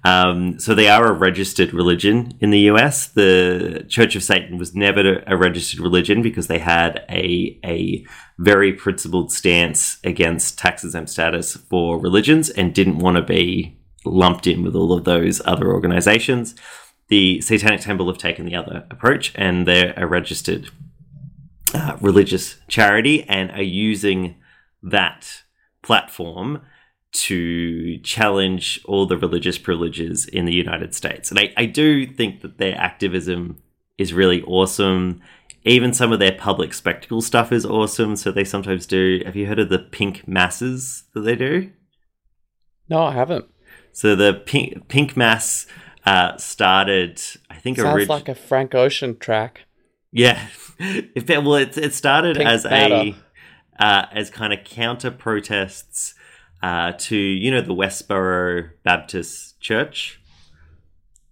Um, 0.05 0.59
so 0.59 0.75
they 0.75 0.89
are 0.89 1.07
a 1.07 1.13
registered 1.13 1.75
religion 1.75 2.33
in 2.41 2.49
the 2.51 2.71
US. 2.71 3.09
The 3.09 3.85
Church 3.89 4.17
of 4.17 4.23
Satan 4.23 4.57
was 4.57 4.75
never 4.75 5.23
a 5.27 5.37
registered 5.37 5.81
religion 5.81 6.23
because 6.23 6.47
they 6.47 6.59
had 6.59 7.05
a 7.11 7.61
a 7.63 8.07
very 8.39 8.73
principled 8.73 9.31
stance 9.31 9.99
against 10.05 10.59
tax 10.59 10.83
exempt 10.83 11.11
status 11.11 11.57
for 11.57 11.99
religions 11.99 12.49
and 12.49 12.75
didn't 12.75 13.01
want 13.01 13.17
to 13.17 13.23
be 13.23 13.77
lumped 14.07 14.47
in 14.47 14.63
with 14.63 14.75
all 14.75 14.95
of 14.95 15.05
those 15.05 15.43
other 15.45 15.71
organizations. 15.71 16.55
The 17.09 17.41
Satanic 17.43 17.81
Temple 17.81 18.07
have 18.07 18.19
taken 18.19 18.47
the 18.47 18.55
other 18.55 18.87
approach 18.91 19.33
and 19.35 19.67
they're 19.67 19.93
a 19.97 20.07
registered 20.07 20.71
uh, 21.75 21.97
religious 22.01 22.57
charity 22.69 23.25
and 23.25 23.51
are 23.51 23.63
using 23.63 24.37
that 24.83 25.43
platform 25.83 26.63
to 27.11 27.99
challenge 27.99 28.81
all 28.85 29.07
the 29.07 29.17
religious 29.17 29.59
privileges 29.59 30.27
in 30.27 30.45
the 30.45 30.55
United 30.55 30.95
States. 30.95 31.31
And 31.31 31.39
I, 31.39 31.53
I 31.57 31.67
do 31.67 32.07
think 32.07 32.43
that 32.43 32.59
their 32.59 32.77
activism 32.77 33.59
is 33.97 34.13
really 34.13 34.43
awesome. 34.43 35.21
Even 35.65 35.93
some 35.93 36.13
of 36.13 36.19
their 36.19 36.33
public 36.33 36.75
spectacle 36.75 37.21
stuff 37.21 37.51
is 37.51 37.65
awesome. 37.65 38.15
So 38.17 38.31
they 38.31 38.45
sometimes 38.45 38.87
do. 38.87 39.23
Have 39.25 39.37
you 39.37 39.47
heard 39.47 39.59
of 39.59 39.69
the 39.69 39.79
pink 39.79 40.29
masses 40.29 41.05
that 41.15 41.21
they 41.21 41.35
do? 41.35 41.71
No, 42.89 43.03
I 43.03 43.13
haven't. 43.13 43.47
So 43.93 44.15
the 44.15 44.35
pink 44.35 44.89
pink 44.89 45.17
mass 45.17 45.67
uh, 46.07 46.37
started, 46.37 47.21
I 47.51 47.57
think, 47.57 47.79
Sounds 47.79 47.95
orig- 47.95 48.09
like 48.09 48.29
a 48.29 48.35
Frank 48.35 48.75
Ocean 48.75 49.19
track. 49.19 49.67
Yeah, 50.13 50.47
it, 50.79 51.29
well, 51.29 51.55
it, 51.55 51.77
it 51.77 51.95
started 51.95 52.37
Pink 52.37 52.49
as 52.49 52.65
matter. 52.65 52.95
a 52.95 53.17
uh, 53.79 54.07
as 54.13 54.31
kind 54.31 54.53
of 54.53 54.65
counter 54.65 55.11
protests 55.11 56.15
uh, 56.63 56.93
to 56.99 57.17
you 57.17 57.51
know 57.51 57.61
the 57.61 57.75
Westboro 57.75 58.71
Baptist 58.83 59.61
Church. 59.61 60.21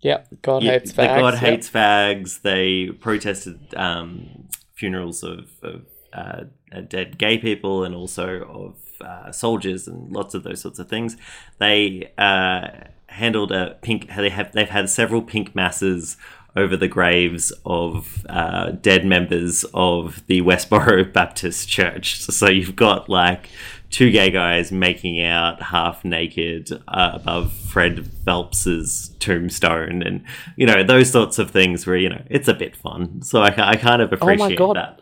Yep, 0.01 0.29
God 0.43 0.63
Yeah, 0.63 0.73
hates 0.73 0.93
the 0.93 1.03
fags. 1.03 1.19
God 1.21 1.35
yep. 1.35 1.43
hates 1.43 1.71
fags. 1.71 2.43
They 2.43 2.91
protested 2.91 3.75
um, 3.75 4.49
funerals 4.75 5.23
of, 5.25 5.49
of 5.63 5.83
uh, 6.13 6.45
dead 6.89 7.19
gay 7.19 7.39
people 7.39 7.83
and 7.83 7.95
also 7.95 8.43
of 8.45 9.07
uh, 9.07 9.33
soldiers 9.33 9.89
and 9.89 10.13
lots 10.13 10.35
of 10.35 10.43
those 10.45 10.61
sorts 10.61 10.79
of 10.79 10.89
things. 10.89 11.17
They 11.59 12.13
uh, 12.19 12.69
handled 13.09 13.53
a 13.53 13.79
pink. 13.83 14.09
They 14.15 14.31
have 14.31 14.53
they've 14.53 14.69
had 14.69 14.89
several 14.91 15.23
pink 15.23 15.55
masses 15.55 16.17
over 16.57 16.77
the 16.77 16.89
graves 16.89 17.53
of 17.67 18.25
uh, 18.29 18.71
dead 18.71 19.05
members 19.05 19.65
of 19.75 20.27
the 20.27 20.41
Westboro 20.43 21.13
Baptist 21.13 21.69
Church. 21.69 22.21
So 22.21 22.49
you've 22.49 22.75
got 22.77 23.09
like 23.09 23.49
two 23.91 24.11
gay 24.11 24.31
guys 24.31 24.73
making 24.73 25.23
out 25.23 25.63
half 25.63 26.05
naked 26.05 26.71
uh, 26.89 27.11
above 27.15 27.53
Fred 27.53 28.11
Phelps's 28.25 29.15
tombstone, 29.21 30.03
and 30.03 30.25
you 30.57 30.67
know 30.67 30.83
those 30.83 31.11
sorts 31.11 31.39
of 31.39 31.51
things 31.51 31.87
where 31.87 31.97
you 31.97 32.09
know 32.09 32.23
it's 32.31 32.49
a 32.49 32.55
bit 32.55 32.75
fun. 32.77 33.23
So 33.23 33.43
I, 33.43 33.55
I 33.73 33.77
kind 33.77 34.01
of 34.03 34.13
Oh 34.13 34.17
appreciate 34.17 34.51
my 34.51 34.55
god. 34.55 34.77
that. 34.77 35.01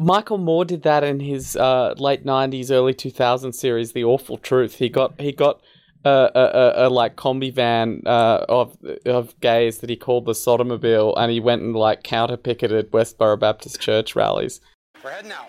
Michael 0.00 0.38
Moore 0.38 0.64
did 0.64 0.82
that 0.82 1.04
in 1.04 1.20
his 1.20 1.56
uh, 1.56 1.94
late 1.98 2.24
'90s, 2.24 2.70
early 2.70 2.94
2000s 2.94 3.54
series, 3.54 3.92
"The 3.92 4.04
Awful 4.04 4.38
Truth." 4.38 4.76
He 4.76 4.88
got 4.88 5.20
he 5.20 5.30
got 5.32 5.60
a, 6.04 6.30
a, 6.34 6.86
a, 6.86 6.88
like 6.88 7.16
combi 7.16 7.52
van 7.52 8.02
uh, 8.06 8.44
of 8.48 8.76
of 9.06 9.38
gays 9.40 9.78
that 9.78 9.90
he 9.90 9.96
called 9.96 10.26
the 10.26 10.32
Sodomobile, 10.32 11.14
and 11.16 11.32
he 11.32 11.40
went 11.40 11.62
and 11.62 11.74
like 11.74 12.02
counter 12.02 12.36
picketed 12.36 12.90
Westboro 12.90 13.38
Baptist 13.38 13.80
Church 13.80 14.14
rallies. 14.14 14.60
We're 15.02 15.10
heading 15.10 15.32
out. 15.32 15.48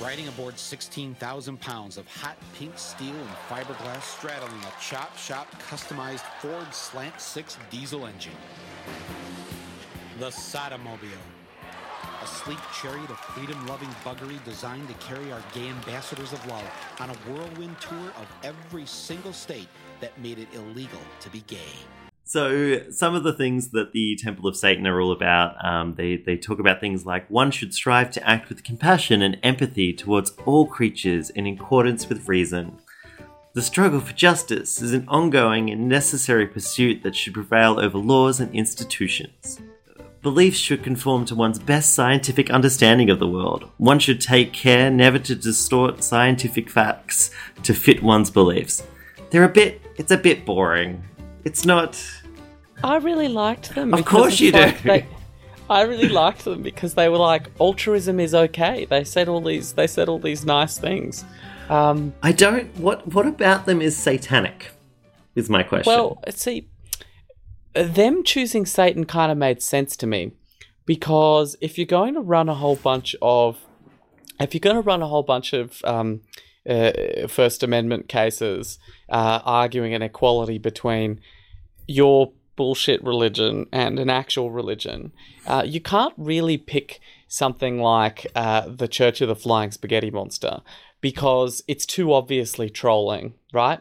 Riding 0.00 0.28
aboard 0.28 0.58
16,000 0.58 1.60
pounds 1.60 1.96
of 1.96 2.06
hot 2.06 2.36
pink 2.54 2.78
steel 2.78 3.14
and 3.14 3.28
fiberglass 3.48 4.02
straddling 4.02 4.60
a 4.62 4.80
chop 4.80 5.16
shop 5.16 5.50
customized 5.60 6.24
Ford 6.40 6.72
Slant 6.72 7.20
6 7.20 7.58
diesel 7.70 8.06
engine. 8.06 8.32
The 10.20 10.26
Sodomobile. 10.26 11.45
A 12.26 12.28
sleek 12.28 12.58
chariot 12.74 13.08
of 13.08 13.20
freedom 13.20 13.66
loving 13.68 13.88
buggery 14.04 14.44
designed 14.44 14.88
to 14.88 14.94
carry 14.94 15.30
our 15.30 15.40
gay 15.54 15.68
ambassadors 15.68 16.32
of 16.32 16.44
love 16.48 16.64
on 16.98 17.08
a 17.08 17.12
whirlwind 17.12 17.78
tour 17.78 18.12
of 18.18 18.26
every 18.42 18.84
single 18.84 19.32
state 19.32 19.68
that 20.00 20.20
made 20.20 20.40
it 20.40 20.48
illegal 20.52 20.98
to 21.20 21.30
be 21.30 21.44
gay. 21.46 21.70
So 22.24 22.90
some 22.90 23.14
of 23.14 23.22
the 23.22 23.32
things 23.32 23.68
that 23.68 23.92
the 23.92 24.16
Temple 24.16 24.48
of 24.48 24.56
Satan 24.56 24.88
are 24.88 25.00
all 25.00 25.12
about, 25.12 25.64
um, 25.64 25.94
they 25.94 26.16
they 26.16 26.36
talk 26.36 26.58
about 26.58 26.80
things 26.80 27.06
like 27.06 27.30
one 27.30 27.52
should 27.52 27.72
strive 27.72 28.10
to 28.10 28.28
act 28.28 28.48
with 28.48 28.64
compassion 28.64 29.22
and 29.22 29.38
empathy 29.44 29.92
towards 29.92 30.32
all 30.46 30.66
creatures 30.66 31.30
in 31.30 31.46
accordance 31.46 32.08
with 32.08 32.28
reason. 32.28 32.78
The 33.52 33.62
struggle 33.62 34.00
for 34.00 34.12
justice 34.12 34.82
is 34.82 34.92
an 34.92 35.06
ongoing 35.06 35.70
and 35.70 35.88
necessary 35.88 36.48
pursuit 36.48 37.04
that 37.04 37.14
should 37.14 37.34
prevail 37.34 37.78
over 37.78 37.98
laws 37.98 38.40
and 38.40 38.52
institutions. 38.52 39.60
Beliefs 40.26 40.58
should 40.58 40.82
conform 40.82 41.24
to 41.26 41.36
one's 41.36 41.60
best 41.60 41.94
scientific 41.94 42.50
understanding 42.50 43.10
of 43.10 43.20
the 43.20 43.28
world. 43.28 43.70
One 43.76 44.00
should 44.00 44.20
take 44.20 44.52
care 44.52 44.90
never 44.90 45.20
to 45.20 45.36
distort 45.36 46.02
scientific 46.02 46.68
facts 46.68 47.30
to 47.62 47.72
fit 47.72 48.02
one's 48.02 48.28
beliefs. 48.28 48.82
They're 49.30 49.44
a 49.44 49.48
bit, 49.48 49.80
it's 49.94 50.10
a 50.10 50.16
bit 50.16 50.44
boring. 50.44 51.04
It's 51.44 51.64
not. 51.64 52.04
I 52.82 52.96
really 52.96 53.28
liked 53.28 53.76
them. 53.76 53.94
Of 53.94 54.04
course 54.04 54.40
you 54.40 54.50
do. 54.50 54.72
they- 54.82 55.06
I 55.70 55.82
really 55.82 56.08
liked 56.08 56.44
them 56.44 56.60
because 56.60 56.94
they 56.94 57.08
were 57.08 57.18
like 57.18 57.48
altruism 57.60 58.18
is 58.18 58.34
okay. 58.34 58.84
They 58.84 59.04
said 59.04 59.28
all 59.28 59.40
these 59.40 59.74
they 59.74 59.86
said 59.86 60.08
all 60.08 60.18
these 60.18 60.44
nice 60.44 60.76
things. 60.76 61.24
Um, 61.68 62.12
I 62.24 62.32
don't. 62.32 62.76
What 62.78 63.06
What 63.14 63.28
about 63.28 63.66
them 63.66 63.80
is 63.80 63.96
satanic? 63.96 64.72
Is 65.36 65.48
my 65.48 65.62
question. 65.62 65.92
Well, 65.92 66.20
see, 66.30 66.66
them 67.82 68.22
choosing 68.24 68.66
Satan 68.66 69.04
kind 69.04 69.30
of 69.30 69.38
made 69.38 69.62
sense 69.62 69.96
to 69.98 70.06
me 70.06 70.32
because 70.84 71.56
if 71.60 71.76
you're 71.76 71.86
going 71.86 72.14
to 72.14 72.20
run 72.20 72.48
a 72.48 72.54
whole 72.54 72.76
bunch 72.76 73.14
of, 73.20 73.58
if 74.40 74.54
you're 74.54 74.60
going 74.60 74.76
to 74.76 74.82
run 74.82 75.02
a 75.02 75.08
whole 75.08 75.22
bunch 75.22 75.52
of 75.52 75.80
um, 75.84 76.22
uh, 76.68 76.92
First 77.28 77.62
Amendment 77.62 78.08
cases 78.08 78.78
uh, 79.08 79.40
arguing 79.44 79.94
an 79.94 80.02
equality 80.02 80.58
between 80.58 81.20
your 81.86 82.32
bullshit 82.56 83.02
religion 83.04 83.66
and 83.72 83.98
an 83.98 84.08
actual 84.08 84.50
religion, 84.50 85.12
uh, 85.46 85.62
you 85.66 85.80
can't 85.80 86.14
really 86.16 86.56
pick 86.56 87.00
something 87.28 87.80
like 87.80 88.26
uh, 88.34 88.68
the 88.68 88.88
Church 88.88 89.20
of 89.20 89.28
the 89.28 89.36
Flying 89.36 89.72
Spaghetti 89.72 90.10
Monster 90.10 90.60
because 91.00 91.62
it's 91.68 91.84
too 91.84 92.12
obviously 92.12 92.70
trolling, 92.70 93.34
right? 93.52 93.80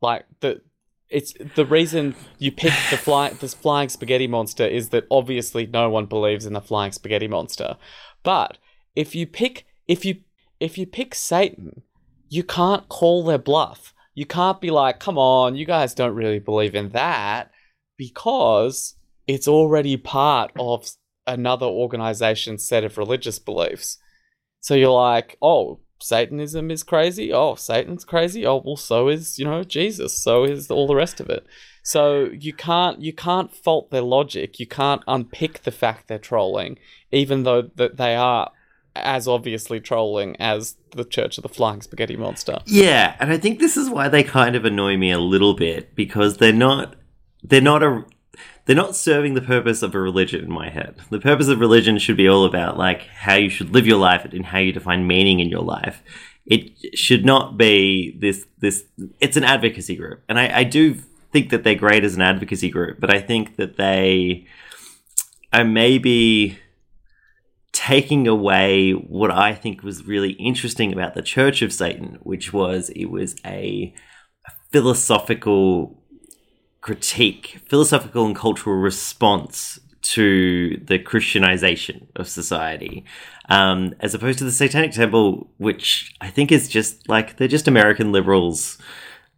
Like 0.00 0.24
the 0.40 0.62
it's 1.10 1.34
the 1.56 1.66
reason 1.66 2.14
you 2.38 2.52
pick 2.52 2.72
the 2.90 2.96
fly 2.96 3.30
this 3.30 3.52
flying 3.52 3.88
spaghetti 3.88 4.28
monster 4.28 4.64
is 4.64 4.90
that 4.90 5.06
obviously 5.10 5.66
no 5.66 5.90
one 5.90 6.06
believes 6.06 6.46
in 6.46 6.52
the 6.52 6.60
flying 6.60 6.92
spaghetti 6.92 7.26
monster. 7.26 7.76
But 8.22 8.58
if 8.94 9.14
you 9.14 9.26
pick 9.26 9.66
if 9.88 10.04
you 10.04 10.20
if 10.60 10.78
you 10.78 10.86
pick 10.86 11.14
Satan, 11.14 11.82
you 12.28 12.44
can't 12.44 12.88
call 12.88 13.24
their 13.24 13.38
bluff. 13.38 13.92
You 14.14 14.26
can't 14.26 14.60
be 14.60 14.70
like, 14.70 15.00
"Come 15.00 15.18
on, 15.18 15.56
you 15.56 15.64
guys 15.64 15.94
don't 15.94 16.14
really 16.14 16.38
believe 16.38 16.74
in 16.74 16.90
that," 16.90 17.50
because 17.96 18.94
it's 19.26 19.48
already 19.48 19.96
part 19.96 20.52
of 20.58 20.90
another 21.26 21.66
organization's 21.66 22.66
set 22.66 22.84
of 22.84 22.98
religious 22.98 23.38
beliefs. 23.38 23.98
So 24.60 24.74
you're 24.74 24.90
like, 24.90 25.36
"Oh, 25.42 25.80
Satanism 26.02 26.70
is 26.70 26.82
crazy. 26.82 27.32
Oh, 27.32 27.54
Satan's 27.54 28.04
crazy. 28.04 28.46
Oh, 28.46 28.62
well, 28.64 28.76
so 28.76 29.08
is 29.08 29.38
you 29.38 29.44
know 29.44 29.62
Jesus. 29.62 30.14
So 30.14 30.44
is 30.44 30.70
all 30.70 30.86
the 30.86 30.94
rest 30.94 31.20
of 31.20 31.28
it. 31.28 31.46
So 31.82 32.30
you 32.38 32.52
can't 32.52 33.00
you 33.00 33.12
can't 33.12 33.54
fault 33.54 33.90
their 33.90 34.02
logic. 34.02 34.58
You 34.58 34.66
can't 34.66 35.02
unpick 35.06 35.62
the 35.62 35.70
fact 35.70 36.08
they're 36.08 36.18
trolling, 36.18 36.78
even 37.10 37.42
though 37.44 37.70
that 37.76 37.96
they 37.96 38.16
are 38.16 38.50
as 38.96 39.28
obviously 39.28 39.80
trolling 39.80 40.36
as 40.40 40.76
the 40.92 41.04
Church 41.04 41.38
of 41.38 41.42
the 41.42 41.48
Flying 41.48 41.80
Spaghetti 41.80 42.16
Monster. 42.16 42.58
Yeah, 42.66 43.14
and 43.20 43.30
I 43.30 43.38
think 43.38 43.58
this 43.58 43.76
is 43.76 43.88
why 43.88 44.08
they 44.08 44.24
kind 44.24 44.56
of 44.56 44.64
annoy 44.64 44.96
me 44.96 45.10
a 45.10 45.18
little 45.18 45.54
bit 45.54 45.94
because 45.94 46.38
they're 46.38 46.52
not 46.52 46.96
they're 47.42 47.60
not 47.60 47.82
a 47.82 48.04
they're 48.70 48.76
not 48.76 48.94
serving 48.94 49.34
the 49.34 49.40
purpose 49.40 49.82
of 49.82 49.96
a 49.96 50.00
religion 50.00 50.44
in 50.44 50.52
my 50.52 50.70
head. 50.70 50.94
The 51.10 51.18
purpose 51.18 51.48
of 51.48 51.58
religion 51.58 51.98
should 51.98 52.16
be 52.16 52.28
all 52.28 52.44
about 52.44 52.78
like 52.78 53.02
how 53.02 53.34
you 53.34 53.50
should 53.50 53.74
live 53.74 53.84
your 53.84 53.98
life 53.98 54.24
and 54.24 54.46
how 54.46 54.58
you 54.58 54.70
define 54.70 55.08
meaning 55.08 55.40
in 55.40 55.48
your 55.48 55.64
life. 55.64 56.04
It 56.46 56.96
should 56.96 57.24
not 57.24 57.56
be 57.56 58.16
this 58.20 58.46
this 58.60 58.84
it's 59.18 59.36
an 59.36 59.42
advocacy 59.42 59.96
group. 59.96 60.22
And 60.28 60.38
I, 60.38 60.58
I 60.58 60.62
do 60.62 60.94
think 61.32 61.50
that 61.50 61.64
they're 61.64 61.74
great 61.74 62.04
as 62.04 62.14
an 62.14 62.22
advocacy 62.22 62.70
group, 62.70 63.00
but 63.00 63.12
I 63.12 63.20
think 63.20 63.56
that 63.56 63.76
they 63.76 64.46
are 65.52 65.64
maybe 65.64 66.56
taking 67.72 68.28
away 68.28 68.92
what 68.92 69.32
I 69.32 69.52
think 69.52 69.82
was 69.82 70.06
really 70.06 70.34
interesting 70.34 70.92
about 70.92 71.14
the 71.14 71.22
Church 71.22 71.60
of 71.62 71.72
Satan, 71.72 72.20
which 72.22 72.52
was 72.52 72.90
it 72.90 73.06
was 73.06 73.34
a 73.44 73.92
philosophical 74.70 75.99
critique, 76.80 77.60
philosophical 77.66 78.26
and 78.26 78.34
cultural 78.34 78.76
response 78.76 79.78
to 80.02 80.76
the 80.84 80.98
Christianization 80.98 82.08
of 82.16 82.28
society, 82.28 83.04
um, 83.48 83.94
as 84.00 84.14
opposed 84.14 84.38
to 84.38 84.44
the 84.44 84.52
Satanic 84.52 84.92
Temple, 84.92 85.50
which 85.58 86.14
I 86.20 86.30
think 86.30 86.50
is 86.50 86.68
just 86.68 87.08
like 87.08 87.36
they're 87.36 87.48
just 87.48 87.68
American 87.68 88.12
liberals 88.12 88.78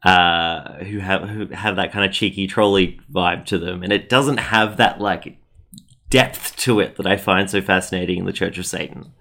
uh, 0.05 0.74
who 0.84 0.99
have 0.99 1.28
who 1.28 1.47
have 1.49 1.76
that 1.76 1.93
kind 1.93 2.05
of 2.05 2.12
cheeky 2.12 2.47
trolley 2.47 3.01
vibe 3.12 3.45
to 3.47 3.59
them, 3.59 3.82
and 3.82 3.93
it 3.93 4.09
doesn't 4.09 4.38
have 4.38 4.76
that 4.76 5.01
like 5.01 5.38
depth 6.11 6.57
to 6.57 6.78
it 6.78 6.97
that 6.97 7.07
I 7.07 7.16
find 7.16 7.49
so 7.49 7.61
fascinating 7.61 8.18
in 8.18 8.26
the 8.26 8.32
Church 8.32 8.59
of 8.59 8.66
Satan. 8.66 9.12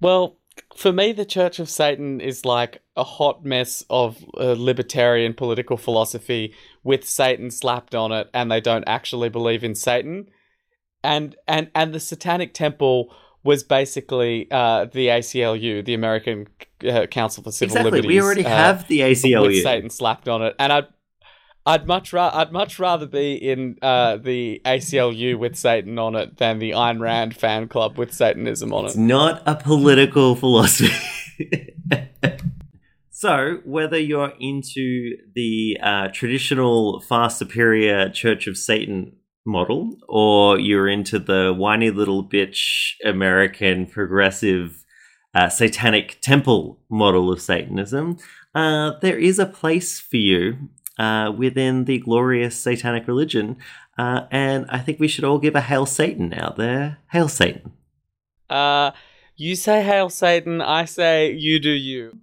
Well, 0.00 0.38
for 0.78 0.92
me, 0.92 1.10
the 1.10 1.24
Church 1.24 1.58
of 1.58 1.68
Satan 1.68 2.20
is 2.20 2.44
like 2.44 2.82
a 2.94 3.02
hot 3.02 3.44
mess 3.44 3.84
of 3.90 4.24
uh, 4.38 4.54
libertarian 4.56 5.34
political 5.34 5.76
philosophy 5.76 6.54
with 6.84 7.04
Satan 7.04 7.50
slapped 7.50 7.96
on 7.96 8.12
it, 8.12 8.30
and 8.32 8.48
they 8.48 8.60
don't 8.60 8.84
actually 8.86 9.28
believe 9.28 9.64
in 9.64 9.74
Satan. 9.74 10.28
And 11.02 11.34
and 11.48 11.68
and 11.74 11.92
the 11.92 11.98
Satanic 11.98 12.54
Temple 12.54 13.12
was 13.42 13.64
basically 13.64 14.48
uh, 14.52 14.84
the 14.84 15.08
ACLU, 15.08 15.84
the 15.84 15.94
American 15.94 16.46
uh, 16.88 17.06
Council 17.06 17.42
for 17.42 17.50
Civil 17.50 17.72
exactly. 17.78 17.90
Liberties. 17.90 18.08
We 18.08 18.22
already 18.22 18.46
uh, 18.46 18.48
have 18.48 18.86
the 18.86 19.00
ACLU. 19.00 19.48
with 19.48 19.62
Satan 19.64 19.90
slapped 19.90 20.28
on 20.28 20.42
it, 20.42 20.54
and 20.60 20.72
I. 20.72 20.82
I'd 21.68 21.86
much 21.86 22.14
ra- 22.14 22.30
I'd 22.32 22.50
much 22.50 22.78
rather 22.78 23.04
be 23.04 23.34
in 23.34 23.76
uh, 23.82 24.16
the 24.16 24.62
ACLU 24.64 25.38
with 25.38 25.54
Satan 25.54 25.98
on 25.98 26.14
it 26.14 26.38
than 26.38 26.60
the 26.60 26.70
Ayn 26.70 26.98
Rand 26.98 27.36
fan 27.36 27.68
club 27.68 27.98
with 27.98 28.10
Satanism 28.10 28.72
on 28.72 28.86
it. 28.86 28.88
It's 28.88 28.96
not 28.96 29.42
a 29.44 29.54
political 29.54 30.34
philosophy. 30.34 30.94
so, 33.10 33.60
whether 33.66 33.98
you're 33.98 34.32
into 34.40 35.18
the 35.34 35.76
uh, 35.82 36.08
traditional 36.08 37.00
far 37.00 37.28
superior 37.28 38.08
Church 38.08 38.46
of 38.46 38.56
Satan 38.56 39.12
model, 39.44 39.94
or 40.08 40.58
you're 40.58 40.88
into 40.88 41.18
the 41.18 41.54
whiny 41.54 41.90
little 41.90 42.26
bitch 42.26 42.92
American 43.04 43.84
progressive 43.86 44.86
uh, 45.34 45.50
satanic 45.50 46.18
temple 46.22 46.80
model 46.88 47.30
of 47.30 47.42
Satanism, 47.42 48.16
uh, 48.54 48.92
there 49.02 49.18
is 49.18 49.38
a 49.38 49.46
place 49.46 50.00
for 50.00 50.16
you 50.16 50.70
uh, 50.98 51.32
within 51.36 51.84
the 51.84 51.98
glorious 51.98 52.58
satanic 52.58 53.06
religion. 53.06 53.56
Uh, 53.96 54.26
and 54.30 54.66
I 54.68 54.78
think 54.78 55.00
we 55.00 55.08
should 55.08 55.24
all 55.24 55.38
give 55.38 55.54
a 55.54 55.60
Hail 55.60 55.86
Satan 55.86 56.32
out 56.34 56.56
there. 56.56 56.98
Hail 57.10 57.28
Satan. 57.28 57.72
Uh, 58.48 58.92
you 59.36 59.54
say 59.54 59.84
hail 59.84 60.10
Satan, 60.10 60.60
I 60.60 60.84
say 60.84 61.30
you 61.32 61.60
do 61.60 61.70
you. 61.70 62.18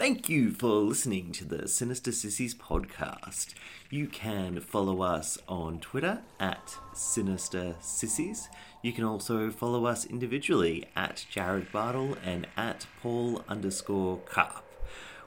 Thank 0.00 0.30
you 0.30 0.52
for 0.52 0.76
listening 0.76 1.30
to 1.32 1.44
the 1.44 1.68
Sinister 1.68 2.10
Sissies 2.10 2.54
podcast. 2.54 3.52
You 3.90 4.06
can 4.06 4.58
follow 4.62 5.02
us 5.02 5.36
on 5.46 5.78
Twitter 5.78 6.22
at 6.40 6.74
Sinister 6.94 7.74
Sissies. 7.82 8.48
You 8.82 8.94
can 8.94 9.04
also 9.04 9.50
follow 9.50 9.84
us 9.84 10.06
individually 10.06 10.86
at 10.96 11.26
Jarryd 11.30 11.70
Bartle 11.70 12.16
and 12.24 12.46
at 12.56 12.86
Paul 13.02 13.44
underscore 13.46 14.16
Carp. 14.20 14.64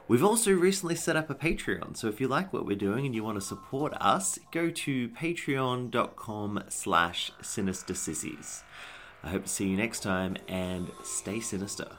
We've 0.08 0.24
also 0.24 0.50
recently 0.50 0.96
set 0.96 1.14
up 1.14 1.30
a 1.30 1.36
Patreon, 1.36 1.96
so 1.96 2.08
if 2.08 2.20
you 2.20 2.26
like 2.26 2.52
what 2.52 2.66
we're 2.66 2.74
doing 2.74 3.06
and 3.06 3.14
you 3.14 3.22
want 3.22 3.36
to 3.38 3.46
support 3.46 3.94
us, 4.00 4.40
go 4.50 4.70
to 4.70 5.08
patreon.com 5.10 6.64
slash 6.68 7.30
sinister 7.40 7.94
sissies. 7.94 8.64
I 9.22 9.28
hope 9.28 9.44
to 9.44 9.48
see 9.48 9.68
you 9.68 9.76
next 9.76 10.00
time 10.02 10.36
and 10.48 10.90
stay 11.04 11.38
sinister. 11.38 11.98